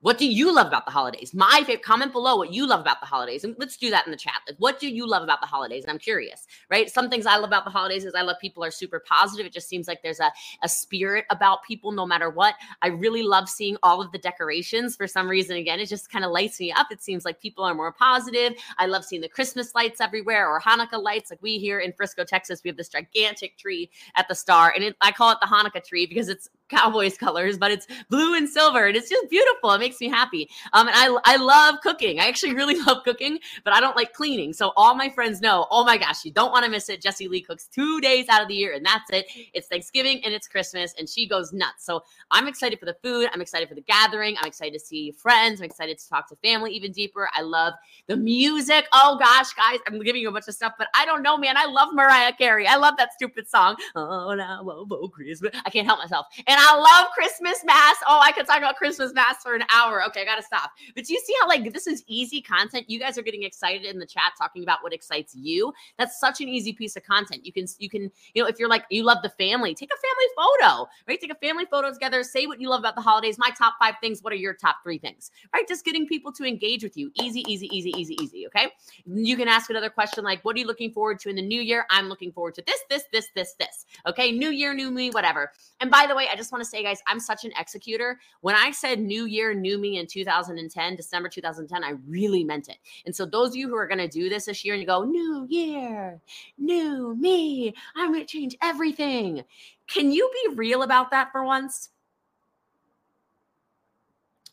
what 0.04 0.18
do 0.18 0.28
you 0.30 0.54
love 0.54 0.68
about 0.68 0.86
the 0.86 0.92
holidays? 0.92 1.34
My 1.34 1.64
favorite 1.66 1.82
comment 1.82 2.12
below 2.12 2.36
what 2.36 2.52
you 2.52 2.68
love 2.68 2.82
about 2.82 3.00
the 3.00 3.06
holidays. 3.06 3.46
And 3.46 3.56
let's 3.58 3.78
do 3.78 3.90
that 3.90 4.06
in 4.06 4.12
the 4.12 4.18
chat. 4.18 4.42
Like, 4.46 4.58
what 4.58 4.78
do 4.78 4.90
you 4.90 5.08
love 5.08 5.24
about 5.24 5.40
the 5.40 5.48
holidays? 5.48 5.86
And 5.86 5.92
I'm 5.92 5.98
curious, 5.98 6.46
right? 6.70 6.90
Some 6.90 7.10
things 7.10 7.26
I 7.26 7.38
love 7.38 7.46
about 7.46 7.64
the 7.64 7.72
holidays 7.72 8.04
is 8.04 8.14
I 8.14 8.22
love 8.22 8.36
people 8.42 8.66
are 8.66 8.70
super 8.70 9.00
positive. 9.00 9.46
It 9.46 9.54
just 9.54 9.70
seems 9.70 9.88
like 9.88 10.02
there's 10.04 10.20
a, 10.20 10.30
a 10.62 10.68
spirit 10.68 11.24
about 11.30 11.64
people 11.64 11.94
no 11.94 12.06
matter 12.06 12.30
what. 12.30 12.56
I 12.82 12.90
really 12.90 13.24
love 13.24 13.48
seeing 13.48 13.78
all 13.82 14.02
of 14.02 14.12
the 14.12 14.18
decorations 14.18 14.98
for 14.98 15.08
some 15.08 15.30
reason. 15.30 15.56
Again, 15.56 15.80
it 15.80 15.88
just 15.88 16.12
kind 16.12 16.26
of 16.26 16.32
lights 16.32 16.60
me 16.60 16.74
up. 16.74 16.88
It 16.92 17.02
seems 17.02 17.24
like 17.24 17.40
people 17.40 17.64
are 17.64 17.74
more 17.74 17.94
positive. 17.94 18.56
I 18.80 18.88
love 18.88 19.06
seeing 19.06 19.22
the 19.22 19.30
Christmas 19.30 19.74
lights 19.74 20.02
everywhere 20.02 20.50
or 20.50 20.60
Hanukkah 20.60 21.02
lights. 21.02 21.32
Like 21.32 21.42
we 21.42 21.60
here 21.60 21.80
in 21.80 21.94
Frisco, 21.94 22.26
Texas, 22.26 22.60
we 22.62 22.68
have 22.68 22.78
this 22.78 22.90
gigantic 22.90 23.58
tree 23.58 23.90
at 24.18 24.28
the 24.28 24.36
star. 24.36 24.74
And 24.76 24.84
it, 24.84 24.98
I 25.00 25.14
call 25.14 25.32
it 25.32 25.38
the 25.40 25.48
Hanukkah 25.48 25.82
tree 25.82 26.06
because 26.08 26.28
it's 26.28 26.50
Cowboys 26.74 27.18
colors, 27.18 27.58
but 27.58 27.72
it's 27.72 27.88
blue 28.10 28.36
and 28.36 28.50
silver, 28.50 28.88
and 28.88 28.96
it's 28.96 29.10
just 29.10 29.30
beautiful. 29.30 29.72
It 29.72 29.80
makes 29.80 30.00
me 30.00 30.10
happy. 30.10 30.50
Um, 30.74 30.88
and 30.88 30.96
I 30.96 31.18
I 31.26 31.36
love 31.38 31.76
cooking. 31.82 32.20
I 32.20 32.28
actually 32.28 32.54
really 32.62 32.80
love 32.82 33.04
cooking, 33.04 33.40
but 33.64 33.74
I 33.74 33.80
don't 33.80 33.96
like 33.96 34.14
cleaning. 34.14 34.54
So 34.54 34.74
all 34.76 34.96
my 34.96 35.10
friends 35.10 35.42
know. 35.42 35.68
Oh 35.72 35.84
my 35.84 35.98
gosh, 35.98 36.26
you 36.26 36.32
don't 36.32 36.52
want 36.52 36.66
to 36.66 36.72
miss 36.72 36.90
it. 36.90 37.02
Jessie 37.02 37.28
Lee 37.28 37.42
cooks 37.42 37.68
two 37.68 38.02
days 38.02 38.28
out 38.30 38.42
of 38.42 38.48
the 38.48 38.56
year, 38.56 38.74
and 38.74 38.86
that's 38.86 39.10
it. 39.12 39.26
It's 39.54 39.68
Thanksgiving 39.68 40.22
and 40.24 40.34
it's 40.34 40.48
Christmas, 40.48 40.94
and 40.98 41.08
she 41.08 41.28
goes 41.28 41.54
nuts. 41.54 41.86
So 41.86 42.04
I'm 42.32 42.48
excited 42.48 42.80
for 42.80 42.86
the 42.86 42.96
food. 43.04 43.30
I'm 43.34 43.42
excited 43.42 43.70
for 43.70 43.76
the 43.76 43.82
gathering. 43.82 44.36
I'm 44.40 44.48
excited 44.48 44.74
to 44.74 44.80
see 44.80 45.12
friends. 45.12 45.62
I'm 45.62 45.66
excited 45.66 45.98
to 46.00 46.10
talk 46.10 46.28
to 46.30 46.36
family 46.38 46.72
even 46.72 46.92
deeper. 46.92 47.30
I 47.34 47.42
love 47.42 47.74
the 48.08 48.18
music. 48.18 48.88
Oh 48.94 49.18
gosh, 49.20 49.54
guys, 49.54 49.80
I'm 49.88 50.02
giving 50.02 50.22
you 50.22 50.30
a 50.30 50.32
bunch 50.32 50.48
of 50.48 50.56
stuff, 50.56 50.74
but 50.78 50.88
I 50.96 51.06
don't 51.06 51.22
know, 51.22 51.38
man. 51.38 51.58
I 51.58 51.66
love 51.66 51.90
Mariah 51.94 52.34
Carey. 52.34 52.68
I 52.68 52.76
love 52.76 52.96
that 52.98 53.14
stupid 53.14 53.48
song. 53.48 53.76
Oh, 53.96 54.34
now, 54.34 54.62
oh, 54.66 55.08
Christmas. 55.10 55.52
I 55.66 55.70
can't 55.70 55.86
help 55.86 56.00
myself. 56.00 56.28
And 56.48 56.60
I 56.66 56.78
love 56.78 57.12
Christmas 57.12 57.62
mass. 57.66 57.98
Oh, 58.08 58.22
I 58.24 58.32
could 58.32 58.46
talk 58.46 58.58
about 58.58 58.78
Christmas 58.78 59.12
mass 59.12 59.44
for 59.44 59.54
an 59.54 59.64
hour. 59.70 60.02
Okay, 60.06 60.22
I 60.22 60.26
gotta 60.26 60.42
stop. 60.42 60.72
But 60.96 61.04
do 61.04 61.14
you 61.14 61.20
see 61.20 61.34
how 61.42 61.48
like 61.50 61.74
this 61.74 61.88
is 61.88 62.06
easy 62.08 62.42
content? 62.42 62.90
You 62.90 63.00
guys 63.00 63.18
are 63.18 63.22
getting 63.22 63.44
excited 63.44 63.86
in 63.86 64.00
the 64.00 64.06
chat 64.06 64.32
talking 64.38 64.64
about 64.64 64.82
what 64.82 64.94
excites 64.94 65.36
you. 65.36 65.74
That's 65.98 66.22
such 66.22 66.40
an 66.40 66.48
easy 66.48 66.72
piece 66.72 66.96
of 66.96 67.04
content. 67.04 67.46
You 67.46 67.52
can 67.52 67.66
you 67.80 67.90
can 67.90 68.10
you 68.34 68.42
know 68.42 68.48
if 68.48 68.60
you're 68.60 68.70
like 68.70 68.86
you 68.90 69.04
love 69.04 69.18
the 69.24 69.30
family, 69.32 69.76
take 69.76 69.90
a 69.92 69.98
family 69.98 70.26
photo, 70.38 70.90
right? 71.06 71.20
Take 71.20 71.34
a 71.34 71.46
family 71.46 71.66
photo 71.66 71.92
together. 71.92 72.24
Say 72.24 72.46
what 72.46 72.62
you 72.62 72.70
love 72.70 72.80
about 72.80 72.96
the 72.96 73.02
holidays. 73.02 73.38
My 73.38 73.50
top 73.58 73.74
five 73.78 73.96
things. 74.00 74.24
What 74.24 74.32
are 74.32 74.38
your 74.38 74.54
top 74.54 74.78
three 74.84 75.00
things? 75.00 75.32
Right? 75.54 75.68
Just 75.68 75.84
getting 75.84 76.08
people 76.08 76.32
to 76.32 76.46
engage 76.46 76.82
with 76.82 76.96
you. 76.96 77.12
Easy, 77.16 77.44
easy, 77.46 77.68
easy, 77.76 77.94
easy, 77.98 78.16
easy. 78.22 78.48
Okay. 78.48 78.70
You 79.06 79.36
can 79.36 79.50
ask 79.50 79.70
another 79.70 79.90
question 79.90 80.24
like, 80.24 80.46
"What 80.46 80.56
are 80.56 80.60
you 80.60 80.68
looking 80.68 80.94
forward 80.94 81.20
to 81.22 81.30
in 81.30 81.36
the 81.36 81.42
new 81.42 81.62
year?" 81.62 81.86
I'm 81.90 82.08
looking 82.08 82.32
forward 82.32 82.56
to 82.56 82.64
this, 82.66 82.80
this, 82.90 83.04
this, 83.12 83.28
this, 83.36 83.56
this. 83.60 83.86
Okay. 84.08 84.32
New 84.32 84.52
year, 84.52 84.74
new 84.74 84.92
me, 84.92 85.10
whatever. 85.10 85.52
And 85.82 85.92
by 85.92 86.06
the 86.08 86.16
way, 86.16 86.30
I 86.32 86.38
just 86.38 86.53
want 86.54 86.64
to 86.64 86.70
say, 86.70 86.84
guys, 86.84 87.02
I'm 87.08 87.20
such 87.20 87.44
an 87.44 87.52
executor. 87.60 88.20
When 88.42 88.56
I 88.56 88.72
said 88.72 89.02
new 89.02 89.26
year, 89.26 89.54
new 89.54 89.78
me 89.78 89.98
in 89.98 90.08
2010, 90.08 90.96
December 90.96 91.28
2010, 91.28 91.84
I 91.84 91.96
really 92.08 92.44
meant 92.44 92.70
it. 92.70 92.78
And 93.06 93.14
so, 93.14 93.26
those 93.26 93.50
of 93.50 93.56
you 93.58 93.68
who 93.68 93.76
are 93.76 93.88
going 93.88 93.98
to 93.98 94.08
do 94.08 94.30
this 94.30 94.46
this 94.46 94.64
year 94.64 94.74
and 94.76 94.82
you 94.82 94.88
go, 94.88 95.04
new 95.04 95.46
year, 95.50 96.22
new 96.58 97.16
me, 97.16 97.74
I'm 97.96 98.14
going 98.14 98.26
to 98.26 98.32
change 98.32 98.56
everything. 98.62 99.44
Can 99.88 100.12
you 100.12 100.30
be 100.46 100.56
real 100.56 100.84
about 100.84 101.12
that 101.12 101.32
for 101.32 101.44
once? 101.44 101.90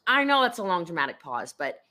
I 0.06 0.24
know 0.24 0.42
it's 0.42 0.58
a 0.58 0.64
long, 0.64 0.84
dramatic 0.84 1.20
pause, 1.20 1.54
but 1.56 1.84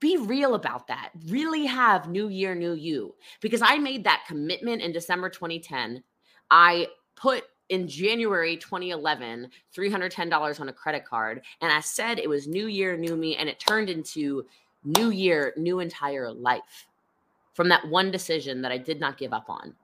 be 0.00 0.16
real 0.16 0.54
about 0.54 0.88
that. 0.88 1.10
Really 1.26 1.66
have 1.66 2.08
new 2.08 2.28
year, 2.28 2.54
new 2.54 2.72
you. 2.72 3.14
Because 3.40 3.62
I 3.62 3.78
made 3.78 4.04
that 4.04 4.24
commitment 4.26 4.82
in 4.82 4.92
December 4.92 5.28
2010. 5.28 6.02
I 6.50 6.88
put 7.16 7.44
in 7.68 7.88
January 7.88 8.56
2011 8.56 9.48
$310 9.74 10.60
on 10.60 10.68
a 10.68 10.72
credit 10.72 11.04
card 11.04 11.42
and 11.60 11.72
I 11.72 11.80
said 11.80 12.18
it 12.18 12.28
was 12.28 12.46
new 12.46 12.68
year, 12.68 12.96
new 12.96 13.16
me, 13.16 13.36
and 13.36 13.48
it 13.48 13.58
turned 13.58 13.90
into 13.90 14.46
new 14.84 15.10
year, 15.10 15.52
new 15.56 15.80
entire 15.80 16.30
life 16.30 16.86
from 17.54 17.68
that 17.70 17.88
one 17.88 18.10
decision 18.10 18.62
that 18.62 18.70
I 18.70 18.78
did 18.78 19.00
not 19.00 19.18
give 19.18 19.32
up 19.32 19.48
on. 19.48 19.74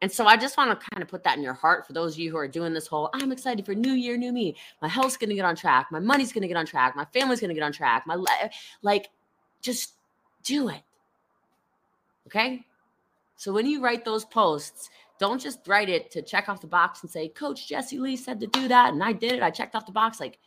And 0.00 0.10
so 0.10 0.26
I 0.26 0.36
just 0.36 0.56
want 0.56 0.70
to 0.70 0.86
kind 0.90 1.02
of 1.02 1.08
put 1.08 1.24
that 1.24 1.36
in 1.36 1.42
your 1.42 1.54
heart 1.54 1.86
for 1.86 1.92
those 1.92 2.14
of 2.14 2.20
you 2.20 2.30
who 2.30 2.36
are 2.36 2.46
doing 2.46 2.72
this 2.72 2.86
whole 2.86 3.10
I'm 3.12 3.32
excited 3.32 3.66
for 3.66 3.74
new 3.74 3.92
year, 3.92 4.16
new 4.16 4.32
me. 4.32 4.56
My 4.80 4.88
health's 4.88 5.16
going 5.16 5.30
to 5.30 5.34
get 5.34 5.44
on 5.44 5.56
track. 5.56 5.88
My 5.90 5.98
money's 5.98 6.32
going 6.32 6.42
to 6.42 6.48
get 6.48 6.56
on 6.56 6.66
track. 6.66 6.94
My 6.94 7.04
family's 7.06 7.40
going 7.40 7.48
to 7.48 7.54
get 7.54 7.64
on 7.64 7.72
track. 7.72 8.06
My 8.06 8.14
life, 8.14 8.54
like, 8.82 9.08
just 9.60 9.94
do 10.44 10.68
it. 10.68 10.82
Okay. 12.28 12.64
So 13.36 13.52
when 13.52 13.66
you 13.66 13.82
write 13.82 14.04
those 14.04 14.24
posts, 14.24 14.90
don't 15.18 15.40
just 15.40 15.66
write 15.66 15.88
it 15.88 16.10
to 16.12 16.22
check 16.22 16.48
off 16.48 16.60
the 16.60 16.66
box 16.66 17.02
and 17.02 17.10
say, 17.10 17.28
Coach 17.28 17.68
Jessie 17.68 17.98
Lee 17.98 18.16
said 18.16 18.40
to 18.40 18.46
do 18.46 18.68
that. 18.68 18.92
And 18.92 19.02
I 19.02 19.12
did 19.12 19.32
it. 19.32 19.42
I 19.42 19.50
checked 19.50 19.74
off 19.74 19.86
the 19.86 19.92
box. 19.92 20.20
Like, 20.20 20.38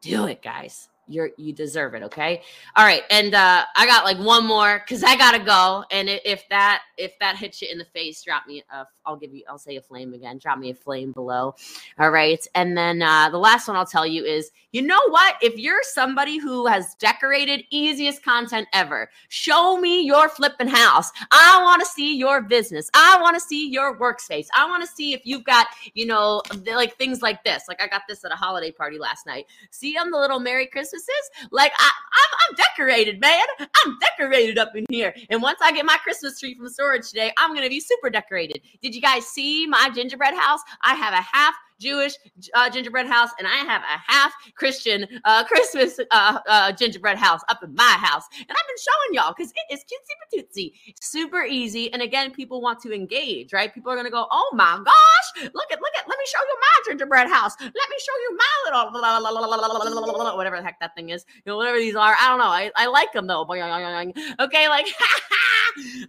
do 0.00 0.26
it, 0.26 0.42
guys 0.42 0.88
you're 1.08 1.30
you 1.36 1.52
deserve 1.52 1.94
it 1.94 2.02
okay? 2.02 2.42
All 2.76 2.84
right 2.84 3.02
and 3.10 3.34
uh 3.34 3.64
i 3.76 3.86
got 3.86 4.04
like 4.04 4.18
one 4.18 4.46
more 4.46 4.80
because 4.80 5.02
i 5.04 5.16
gotta 5.16 5.38
go 5.38 5.84
and 5.90 6.08
if 6.08 6.48
that 6.48 6.82
if 6.98 7.18
that 7.18 7.36
hits 7.36 7.60
you 7.62 7.68
in 7.70 7.78
the 7.78 7.84
face 7.84 8.22
drop 8.22 8.46
me 8.46 8.62
a 8.72 8.84
i'll 9.06 9.16
give 9.16 9.34
you 9.34 9.42
i'll 9.48 9.58
say 9.58 9.76
a 9.76 9.80
flame 9.80 10.14
again 10.14 10.38
drop 10.38 10.58
me 10.58 10.70
a 10.70 10.74
flame 10.74 11.12
below 11.12 11.54
all 11.98 12.10
right? 12.10 12.44
And 12.54 12.76
then 12.76 13.02
uh 13.02 13.28
the 13.30 13.38
last 13.38 13.68
one 13.68 13.76
i'll 13.76 13.86
tell 13.86 14.06
you 14.06 14.24
is 14.24 14.50
you 14.72 14.82
know 14.82 15.00
what? 15.10 15.36
If 15.40 15.56
you're 15.56 15.82
somebody 15.82 16.36
who 16.36 16.66
has 16.66 16.96
decorated 16.96 17.62
easiest 17.70 18.24
content 18.24 18.66
ever 18.72 19.08
show 19.28 19.78
me 19.78 20.02
your 20.02 20.28
flipping 20.28 20.66
house. 20.66 21.12
I 21.30 21.60
want 21.62 21.80
to 21.80 21.86
see 21.86 22.16
your 22.16 22.42
business. 22.42 22.90
I 22.92 23.18
want 23.22 23.36
to 23.36 23.40
see 23.40 23.68
your 23.68 23.96
workspace. 24.00 24.48
I 24.52 24.68
want 24.68 24.82
to 24.82 24.92
see 24.92 25.12
if 25.12 25.20
you've 25.24 25.44
got 25.44 25.68
you 25.94 26.06
know 26.06 26.42
like 26.66 26.96
things 26.96 27.22
like 27.22 27.44
this. 27.44 27.64
Like 27.68 27.80
i 27.80 27.86
got 27.86 28.02
this 28.08 28.24
at 28.24 28.32
a 28.32 28.36
holiday 28.36 28.72
party 28.72 28.98
last 28.98 29.26
night. 29.26 29.46
See 29.70 29.96
i'm 29.96 30.10
the 30.10 30.18
little 30.18 30.40
merry 30.40 30.66
christmas 30.66 30.93
Christmases. 30.94 31.50
Like 31.50 31.72
I, 31.78 31.90
I'm, 31.90 32.38
I'm 32.48 32.56
decorated, 32.56 33.20
man. 33.20 33.44
I'm 33.60 33.98
decorated 33.98 34.58
up 34.58 34.74
in 34.74 34.84
here. 34.88 35.14
And 35.30 35.42
once 35.42 35.58
I 35.62 35.72
get 35.72 35.84
my 35.84 35.96
Christmas 36.02 36.38
tree 36.38 36.54
from 36.54 36.68
storage 36.68 37.08
today, 37.08 37.32
I'm 37.38 37.54
gonna 37.54 37.68
be 37.68 37.80
super 37.80 38.10
decorated. 38.10 38.60
Did 38.82 38.94
you 38.94 39.00
guys 39.00 39.26
see 39.26 39.66
my 39.66 39.90
gingerbread 39.94 40.34
house? 40.34 40.60
I 40.82 40.94
have 40.94 41.12
a 41.14 41.22
half 41.22 41.54
Jewish 41.80 42.14
uh, 42.54 42.70
gingerbread 42.70 43.06
house, 43.06 43.30
and 43.38 43.46
I 43.46 43.56
have 43.56 43.82
a 43.82 44.12
half 44.12 44.32
Christian 44.56 45.06
uh, 45.24 45.44
Christmas 45.44 45.98
uh, 46.10 46.38
uh, 46.48 46.72
gingerbread 46.72 47.18
house 47.18 47.40
up 47.48 47.62
in 47.62 47.74
my 47.74 47.96
house. 48.00 48.24
And 48.32 48.50
I've 48.50 48.66
been 48.68 48.76
showing 48.78 49.14
y'all 49.14 49.34
because 49.36 49.52
it 49.52 49.74
is 49.74 49.80
cutesy 49.80 50.14
patootsy, 50.22 50.72
super 51.00 51.44
easy. 51.44 51.92
And 51.92 52.02
again, 52.02 52.30
people 52.32 52.60
want 52.60 52.80
to 52.80 52.92
engage, 52.92 53.52
right? 53.52 53.72
People 53.72 53.92
are 53.92 53.96
gonna 53.96 54.10
go, 54.10 54.26
"Oh 54.30 54.50
my 54.54 54.80
gosh, 54.84 55.44
look 55.54 55.72
at 55.72 55.80
look 55.80 55.92
at, 55.98 56.08
let 56.08 56.18
me 56.18 56.24
show 56.26 56.38
you 56.40 56.56
my 56.60 56.90
gingerbread 56.90 57.28
house. 57.28 57.54
Let 57.60 57.72
me 57.72 57.96
show 57.98 58.16
you 58.22 58.36
my 58.36 58.44
little 58.64 60.36
whatever 60.36 60.56
the 60.56 60.62
heck 60.62 60.80
that 60.80 60.94
thing 60.94 61.10
is, 61.10 61.24
you 61.36 61.42
know, 61.52 61.56
whatever 61.56 61.78
these 61.78 61.96
are. 61.96 62.16
I 62.20 62.28
don't 62.28 62.38
know. 62.38 62.44
I, 62.44 62.70
I 62.76 62.86
like 62.86 63.12
them 63.12 63.26
though. 63.26 63.44
Okay, 63.44 64.68
like." 64.68 64.86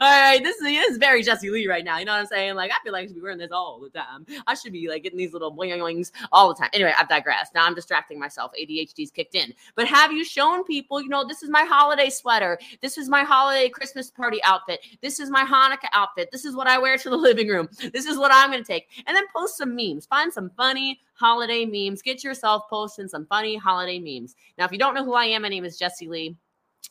all 0.02 0.22
right, 0.22 0.44
this 0.44 0.58
is, 0.58 0.62
this 0.62 0.92
is 0.92 0.98
very 0.98 1.24
Jessie 1.24 1.50
Lee 1.50 1.68
right 1.68 1.84
now. 1.84 1.98
You 1.98 2.06
know 2.06 2.14
what 2.14 2.20
I'm 2.20 2.26
saying? 2.28 2.56
Like, 2.56 2.72
I 2.72 2.76
feel 2.84 2.94
like 2.94 3.04
I 3.04 3.08
should 3.08 3.16
be 3.16 3.22
wearing 3.22 3.38
this 3.38 3.52
all 3.52 3.80
the 3.82 3.90
time. 3.90 4.26
I 4.48 4.54
should 4.54 4.74
be 4.74 4.88
like 4.88 5.04
getting 5.04 5.18
these 5.18 5.34
little 5.34 5.55
boings 5.56 6.12
all 6.32 6.50
the 6.50 6.56
time. 6.56 6.70
Anyway, 6.74 6.94
I've 6.98 7.10
digressed. 7.10 7.54
Now 7.54 7.66
I'm 7.66 7.76
distracting 7.76 8.20
myself. 8.20 8.52
ADHD's 8.60 9.12
kicked 9.12 9.36
in. 9.36 9.54
But 9.76 9.88
have 9.88 10.12
you 10.12 10.24
shown 10.24 10.64
people, 10.64 11.02
you 11.02 11.10
know, 11.10 11.26
this 11.26 11.44
is 11.44 11.50
my 11.50 11.64
holiday 11.64 12.10
sweater. 12.10 12.60
This 12.82 12.98
is 12.98 13.10
my 13.10 13.24
holiday 13.24 13.70
Christmas 13.70 14.10
party 14.12 14.42
outfit. 14.44 14.82
This 15.02 15.20
is 15.20 15.30
my 15.30 15.44
Hanukkah 15.44 15.90
outfit. 15.94 16.30
This 16.32 16.46
is 16.46 16.56
what 16.56 16.68
I 16.68 16.78
wear 16.78 16.98
to 16.98 17.10
the 17.10 17.18
living 17.26 17.48
room. 17.48 17.70
This 17.94 18.06
is 18.06 18.18
what 18.18 18.32
I'm 18.34 18.52
going 18.52 18.64
to 18.64 18.68
take. 18.68 18.88
And 19.06 19.16
then 19.16 19.26
post 19.36 19.58
some 19.58 19.76
memes. 19.76 20.06
Find 20.06 20.32
some 20.32 20.52
funny 20.58 21.00
holiday 21.14 21.66
memes. 21.66 22.02
Get 22.02 22.24
yourself 22.24 22.64
posting 22.70 23.08
some 23.08 23.26
funny 23.26 23.58
holiday 23.58 24.00
memes. 24.00 24.36
Now, 24.58 24.66
if 24.66 24.72
you 24.72 24.78
don't 24.78 24.94
know 24.94 25.06
who 25.06 25.14
I 25.14 25.26
am, 25.26 25.44
my 25.44 25.50
name 25.50 25.66
is 25.66 25.78
Jessie 25.78 26.08
Lee. 26.08 26.36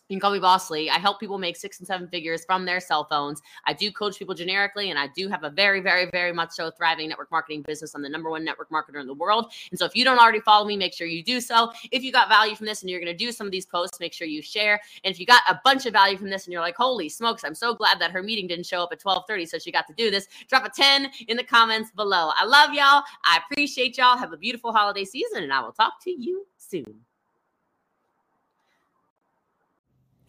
You 0.09 0.17
can 0.17 0.21
call 0.21 0.33
me 0.33 0.39
Boss 0.39 0.71
Lee. 0.71 0.91
I 0.91 0.99
help 0.99 1.19
people 1.19 1.39
make 1.39 1.57
six 1.57 1.79
and 1.79 1.87
seven 1.87 2.09
figures 2.09 2.45
from 2.45 2.67
their 2.67 2.79
cell 2.79 3.05
phones. 3.05 3.41
I 3.67 3.73
do 3.73 3.91
coach 3.91 4.19
people 4.19 4.35
generically, 4.35 4.91
and 4.91 4.99
I 4.99 5.09
do 5.17 5.29
have 5.29 5.45
a 5.45 5.51
very, 5.51 5.81
very, 5.81 6.11
very 6.11 6.33
much 6.33 6.51
so 6.53 6.71
thriving 6.71 7.09
network 7.09 7.31
marketing 7.31 7.63
business. 7.63 7.95
I'm 7.95 8.03
the 8.03 8.11
number 8.11 8.29
one 8.29 8.45
network 8.45 8.69
marketer 8.71 9.01
in 9.01 9.07
the 9.07 9.15
world. 9.15 9.53
And 9.71 9.79
so 9.79 9.87
if 9.87 9.97
you 9.97 10.05
don't 10.05 10.19
already 10.19 10.41
follow 10.41 10.67
me, 10.67 10.77
make 10.77 10.93
sure 10.93 11.07
you 11.07 11.23
do 11.23 11.41
so. 11.41 11.73
If 11.91 12.03
you 12.03 12.13
got 12.13 12.29
value 12.29 12.55
from 12.55 12.67
this 12.67 12.83
and 12.83 12.91
you're 12.91 13.01
going 13.01 13.17
to 13.17 13.17
do 13.17 13.33
some 13.33 13.47
of 13.47 13.51
these 13.51 13.65
posts, 13.65 13.99
make 13.99 14.13
sure 14.13 14.27
you 14.27 14.43
share. 14.43 14.79
And 15.05 15.13
if 15.13 15.19
you 15.19 15.25
got 15.25 15.43
a 15.49 15.59
bunch 15.65 15.87
of 15.87 15.95
value 15.95 16.19
from 16.19 16.29
this 16.29 16.45
and 16.45 16.53
you're 16.53 16.61
like, 16.61 16.77
holy 16.77 17.09
smokes, 17.09 17.43
I'm 17.43 17.55
so 17.55 17.75
glad 17.75 17.99
that 18.01 18.11
her 18.11 18.23
meeting 18.23 18.47
didn't 18.47 18.67
show 18.67 18.83
up 18.83 18.93
at 18.93 19.03
1230, 19.03 19.47
so 19.47 19.59
she 19.59 19.73
got 19.73 19.87
to 19.87 19.95
do 19.95 20.11
this, 20.11 20.29
drop 20.49 20.67
a 20.67 20.71
10 20.71 21.11
in 21.29 21.39
the 21.39 21.45
comments 21.45 21.91
below. 21.93 22.31
I 22.37 22.45
love 22.45 22.75
y'all. 22.75 23.03
I 23.25 23.41
appreciate 23.51 23.97
y'all. 23.97 24.19
Have 24.19 24.35
a 24.35 24.37
beautiful 24.37 24.71
holiday 24.71 25.05
season, 25.05 25.45
and 25.45 25.53
I 25.53 25.61
will 25.63 25.73
talk 25.73 25.95
to 26.03 26.11
you 26.11 26.47
soon. 26.59 27.05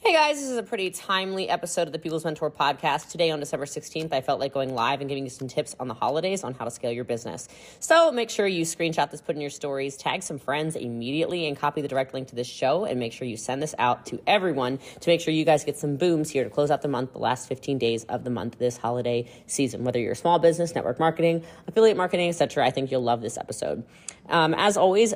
Hey 0.06 0.14
guys, 0.14 0.40
this 0.40 0.52
is 0.52 0.58
a 0.58 0.62
pretty 0.62 0.92
timely 0.92 1.50
episode 1.50 1.88
of 1.88 1.92
the 1.92 1.98
People's 1.98 2.24
Mentor 2.26 2.52
podcast. 2.52 3.10
Today 3.10 3.32
on 3.32 3.40
December 3.40 3.66
16th, 3.66 4.14
I 4.14 4.22
felt 4.22 4.40
like 4.40 4.54
going 4.54 4.76
live 4.76 5.02
and 5.02 5.10
giving 5.10 5.24
you 5.24 5.32
some 5.32 5.48
tips 5.48 5.76
on 5.80 5.88
the 5.88 5.96
holidays 5.96 6.44
on 6.44 6.54
how 6.54 6.66
to 6.66 6.70
scale 6.70 6.92
your 6.92 7.06
business. 7.06 7.48
So 7.80 8.12
make 8.12 8.30
sure 8.30 8.46
you 8.46 8.66
screenshot 8.66 9.10
this, 9.10 9.20
put 9.20 9.34
in 9.34 9.42
your 9.42 9.50
stories, 9.50 9.98
tag 9.98 10.22
some 10.22 10.38
friends 10.38 10.76
immediately, 10.76 11.48
and 11.48 11.58
copy 11.58 11.82
the 11.82 11.88
direct 11.88 12.14
link 12.14 12.28
to 12.28 12.36
this 12.36 12.46
show. 12.46 12.86
And 12.86 13.00
make 13.00 13.14
sure 13.14 13.28
you 13.28 13.36
send 13.36 13.64
this 13.64 13.74
out 13.80 14.06
to 14.06 14.22
everyone 14.28 14.78
to 15.00 15.10
make 15.10 15.22
sure 15.22 15.34
you 15.34 15.44
guys 15.44 15.64
get 15.64 15.76
some 15.76 15.96
booms 15.96 16.30
here 16.30 16.44
to 16.44 16.52
close 16.52 16.70
out 16.70 16.84
the 16.84 16.88
month, 16.88 17.14
the 17.14 17.18
last 17.18 17.48
15 17.48 17.80
days 17.80 18.04
of 18.04 18.24
the 18.24 18.30
month 18.30 18.60
this 18.60 18.78
holiday 18.78 19.28
season. 19.48 19.86
Whether 19.86 20.00
you're 20.00 20.14
small 20.14 20.38
business, 20.38 20.76
network 20.76 21.00
marketing, 21.00 21.44
affiliate 21.68 21.98
marketing, 21.98 22.30
etc., 22.30 22.64
I 22.64 22.70
think 22.70 22.92
you'll 22.92 23.02
love 23.02 23.22
this 23.22 23.40
episode. 23.40 23.84
Um, 24.30 24.54
as 24.54 24.78
always, 24.78 25.16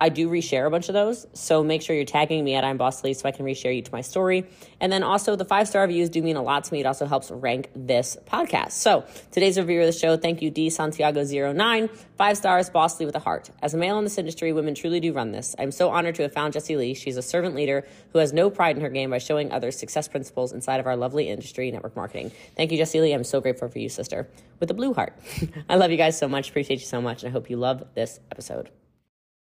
I 0.00 0.08
do 0.08 0.30
reshare 0.30 0.66
a 0.66 0.70
bunch 0.70 0.88
of 0.88 0.94
those. 0.94 1.26
So 1.34 1.62
make 1.62 1.82
sure 1.82 1.94
you're 1.94 2.06
tagging 2.06 2.42
me 2.42 2.54
at 2.54 2.64
I'm 2.64 2.78
Boss 2.78 3.04
Lee 3.04 3.12
so 3.12 3.28
I 3.28 3.32
can 3.32 3.44
reshare 3.44 3.74
you 3.74 3.82
to 3.82 3.92
my 3.92 4.00
story. 4.00 4.46
And 4.80 4.90
then 4.90 5.02
also 5.02 5.36
the 5.36 5.44
five 5.44 5.68
star 5.68 5.82
reviews 5.82 6.08
do 6.08 6.22
mean 6.22 6.36
a 6.36 6.42
lot 6.42 6.64
to 6.64 6.72
me. 6.72 6.80
It 6.80 6.86
also 6.86 7.04
helps 7.06 7.30
rank 7.30 7.68
this 7.76 8.16
podcast. 8.26 8.72
So 8.72 9.04
today's 9.30 9.58
review 9.58 9.80
of 9.80 9.86
the 9.86 9.92
show, 9.92 10.16
thank 10.16 10.40
you, 10.40 10.50
D 10.50 10.68
Santiago09. 10.68 11.90
Five 12.16 12.36
stars, 12.36 12.70
Boss 12.70 12.98
Lee 12.98 13.06
with 13.06 13.14
a 13.14 13.20
heart. 13.20 13.50
As 13.62 13.74
a 13.74 13.76
male 13.76 13.98
in 13.98 14.04
this 14.04 14.16
industry, 14.16 14.52
women 14.52 14.74
truly 14.74 15.00
do 15.00 15.12
run 15.12 15.32
this. 15.32 15.54
I'm 15.58 15.70
so 15.70 15.90
honored 15.90 16.14
to 16.16 16.22
have 16.22 16.32
found 16.32 16.54
Jessie 16.54 16.76
Lee. 16.76 16.94
She's 16.94 17.16
a 17.16 17.22
servant 17.22 17.54
leader 17.54 17.86
who 18.12 18.18
has 18.20 18.32
no 18.32 18.48
pride 18.48 18.76
in 18.76 18.82
her 18.82 18.90
game 18.90 19.10
by 19.10 19.18
showing 19.18 19.52
others 19.52 19.78
success 19.78 20.08
principles 20.08 20.52
inside 20.52 20.80
of 20.80 20.86
our 20.86 20.96
lovely 20.96 21.28
industry, 21.28 21.70
network 21.70 21.94
marketing. 21.94 22.32
Thank 22.56 22.72
you, 22.72 22.78
Jessie 22.78 23.00
Lee. 23.00 23.12
I'm 23.12 23.24
so 23.24 23.40
grateful 23.40 23.68
for 23.68 23.78
you, 23.78 23.88
sister, 23.88 24.28
with 24.60 24.70
a 24.70 24.74
blue 24.74 24.94
heart. 24.94 25.14
I 25.68 25.76
love 25.76 25.90
you 25.90 25.96
guys 25.96 26.18
so 26.18 26.28
much. 26.28 26.48
Appreciate 26.48 26.80
you 26.80 26.86
so 26.86 27.02
much. 27.02 27.22
And 27.22 27.30
I 27.30 27.32
hope 27.32 27.50
you 27.50 27.56
love 27.56 27.84
this 27.94 28.18
episode. 28.30 28.70